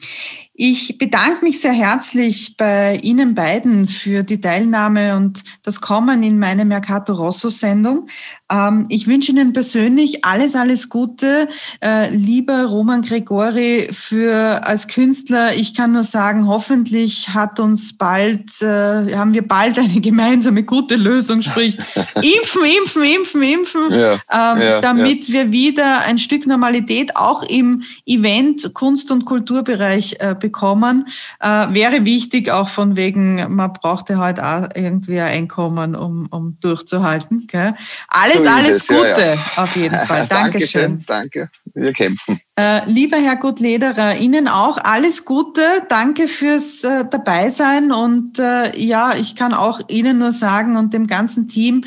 Ich 0.55 0.99
bedanke 0.99 1.43
mich 1.43 1.61
sehr 1.61 1.71
herzlich 1.71 2.57
bei 2.57 2.99
Ihnen 3.01 3.33
beiden 3.33 3.87
für 3.87 4.21
die 4.21 4.39
Teilnahme 4.39 5.15
und 5.15 5.43
das 5.63 5.81
Kommen 5.81 6.21
in 6.21 6.37
meine 6.37 6.63
Mercato 6.63 7.13
Rosso 7.13 7.49
Sendung. 7.49 8.07
Ähm, 8.51 8.85
ich 8.89 9.07
wünsche 9.07 9.31
Ihnen 9.31 9.53
persönlich 9.53 10.23
alles, 10.23 10.55
alles 10.55 10.89
Gute. 10.89 11.47
Äh, 11.83 12.15
lieber 12.15 12.65
Roman 12.65 13.01
Gregori, 13.01 13.89
für, 13.93 14.63
als 14.63 14.87
Künstler, 14.87 15.55
ich 15.55 15.73
kann 15.73 15.93
nur 15.93 16.03
sagen, 16.03 16.47
hoffentlich 16.47 17.29
hat 17.29 17.59
uns 17.59 17.97
bald, 17.97 18.61
äh, 18.61 19.15
haben 19.15 19.33
wir 19.33 19.47
bald 19.47 19.79
eine 19.79 20.01
gemeinsame 20.01 20.61
gute 20.61 20.97
Lösung, 20.97 21.41
sprich 21.41 21.77
impfen, 22.15 22.65
impfen, 22.77 23.03
impfen, 23.03 23.41
impfen, 23.41 23.91
ja, 23.91 24.13
ähm, 24.31 24.61
ja, 24.61 24.81
damit 24.81 25.29
ja. 25.29 25.33
wir 25.33 25.51
wieder 25.51 26.01
ein 26.01 26.19
Stück 26.19 26.45
Normalität 26.45 27.15
auch 27.15 27.41
im 27.41 27.81
Event, 28.05 28.71
Kunst- 28.75 29.09
und 29.09 29.25
Kulturbereich 29.25 30.17
äh, 30.19 30.35
bekommen. 30.43 31.07
Äh, 31.39 31.47
wäre 31.69 32.05
wichtig, 32.05 32.51
auch 32.51 32.67
von 32.67 32.97
wegen, 32.97 33.55
man 33.55 33.71
brauchte 33.71 34.19
halt 34.19 34.41
auch 34.41 34.67
irgendwie 34.75 35.21
ein 35.21 35.43
Einkommen, 35.43 35.95
um, 35.95 36.27
um 36.29 36.57
durchzuhalten. 36.59 37.47
Gell? 37.47 37.73
Alles, 38.09 38.43
so 38.43 38.49
alles 38.49 38.69
es, 38.69 38.87
Gute 38.87 39.21
ja, 39.21 39.33
ja. 39.33 39.63
auf 39.63 39.75
jeden 39.75 39.99
Fall. 40.07 40.27
Dankeschön. 40.27 41.03
Danke, 41.07 41.49
wir 41.73 41.93
kämpfen. 41.93 42.41
Äh, 42.55 42.87
lieber 42.89 43.17
Herr 43.17 43.37
Guttlederer, 43.37 44.17
Ihnen 44.17 44.47
auch 44.47 44.77
alles 44.77 45.25
Gute. 45.25 45.63
Danke 45.89 46.27
fürs 46.27 46.83
äh, 46.83 47.05
Dabeisein 47.09 47.91
und 47.91 48.37
äh, 48.37 48.77
ja, 48.77 49.15
ich 49.15 49.35
kann 49.35 49.53
auch 49.53 49.79
Ihnen 49.87 50.19
nur 50.19 50.33
sagen 50.33 50.75
und 50.75 50.93
dem 50.93 51.07
ganzen 51.07 51.47
Team, 51.47 51.85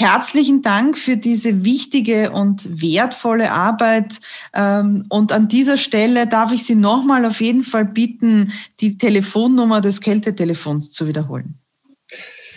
Herzlichen 0.00 0.62
Dank 0.62 0.96
für 0.96 1.16
diese 1.16 1.64
wichtige 1.64 2.30
und 2.30 2.80
wertvolle 2.80 3.50
Arbeit. 3.50 4.20
Ähm, 4.54 5.06
und 5.08 5.32
an 5.32 5.48
dieser 5.48 5.76
Stelle 5.76 6.28
darf 6.28 6.52
ich 6.52 6.62
Sie 6.62 6.76
nochmal 6.76 7.24
auf 7.24 7.40
jeden 7.40 7.64
Fall 7.64 7.84
bitten, 7.84 8.52
die 8.78 8.96
Telefonnummer 8.96 9.80
des 9.80 10.00
Kältetelefons 10.00 10.92
zu 10.92 11.08
wiederholen. 11.08 11.58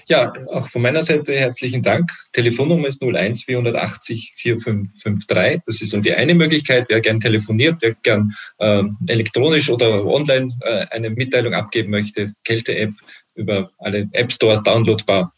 Ja, 0.08 0.32
auch 0.52 0.70
von 0.70 0.84
meiner 0.84 1.02
Seite 1.02 1.34
herzlichen 1.34 1.82
Dank. 1.82 2.12
Telefonnummer 2.32 2.88
ist 2.88 3.02
01 3.02 3.46
480 3.46 4.34
4553. 4.36 5.62
Das 5.66 5.82
ist 5.82 5.90
so 5.90 6.00
die 6.00 6.14
eine 6.14 6.36
Möglichkeit. 6.36 6.86
Wer 6.90 7.02
gern 7.02 7.20
telefoniert, 7.20 7.78
wer 7.80 7.96
gern 8.04 8.36
äh, 8.60 8.84
elektronisch 9.08 9.68
oder 9.72 10.06
online 10.06 10.54
äh, 10.60 10.86
eine 10.92 11.10
Mitteilung 11.10 11.56
abgeben 11.56 11.90
möchte, 11.90 12.34
Kälte-App 12.44 12.92
über 13.34 13.72
alle 13.80 14.08
App 14.12 14.32
Stores 14.32 14.62
downloadbar. 14.62 15.34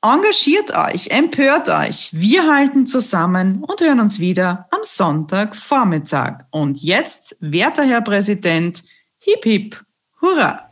Engagiert 0.00 0.76
euch, 0.76 1.10
empört 1.10 1.68
euch. 1.68 2.10
Wir 2.12 2.46
halten 2.46 2.86
zusammen 2.86 3.64
und 3.64 3.80
hören 3.80 3.98
uns 3.98 4.20
wieder 4.20 4.68
am 4.70 4.78
Sonntagvormittag. 4.84 6.44
Und 6.50 6.80
jetzt, 6.80 7.36
werter 7.40 7.82
Herr 7.82 8.02
Präsident, 8.02 8.84
hip 9.16 9.42
hip, 9.42 9.84
hurra! 10.20 10.70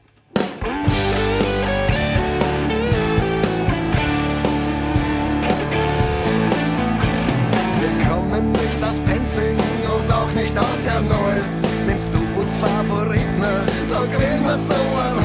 Wir 7.81 8.07
kommen 8.09 8.53
nicht 8.53 8.85
aus 8.85 9.01
Penzing 9.01 9.59
und 9.99 10.13
auch 10.13 10.31
nicht 10.35 10.57
aus 10.57 10.85
Herrn 10.85 11.09
Neuss. 11.09 11.63
Nimmst 11.85 12.15
du 12.15 12.21
uns 12.41 12.55
Favoriten, 12.55 13.43
doch 13.89 14.05
reden 14.05 14.45
wir 14.45 14.57
so 14.57 14.75
an 14.75 15.16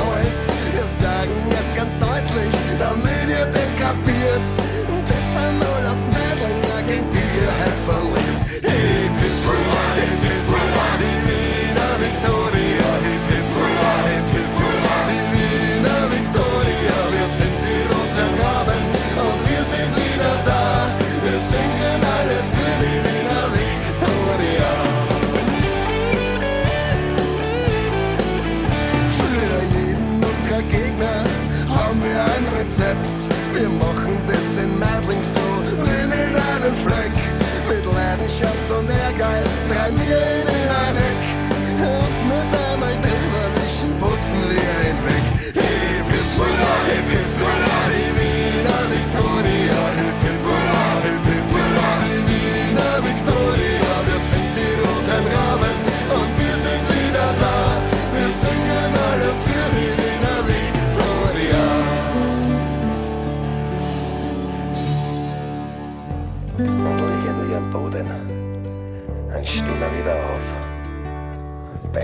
ganz 1.91 1.99
deutlich, 1.99 2.51
damit 2.79 3.29
ihr 3.29 3.45
das 3.45 3.75
kapiert. 3.75 5.00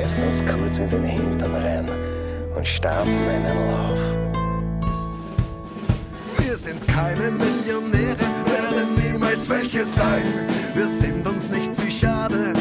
meistens 0.08 0.41
kurz 0.45 0.78
in 0.78 0.89
den 0.89 1.03
Hintern 1.03 1.53
rein 1.53 1.86
und 2.55 2.66
starten 2.66 3.28
einen 3.28 3.58
Lauf. 3.58 3.99
Wir 6.38 6.55
sind 6.55 6.88
keine 6.88 7.30
Millionäre, 7.30 8.26
werden 8.45 8.95
niemals 8.95 9.49
welche 9.49 9.84
sein. 9.84 10.47
Wir 10.76 10.88
sind 10.88 11.28
uns 11.28 11.49
nicht 11.49 11.76
zu 11.76 11.91
schade, 11.91 12.53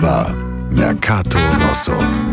Das 0.00 0.08
war 0.08 0.34
Mercato 0.70 1.38
Rosso. 1.68 2.29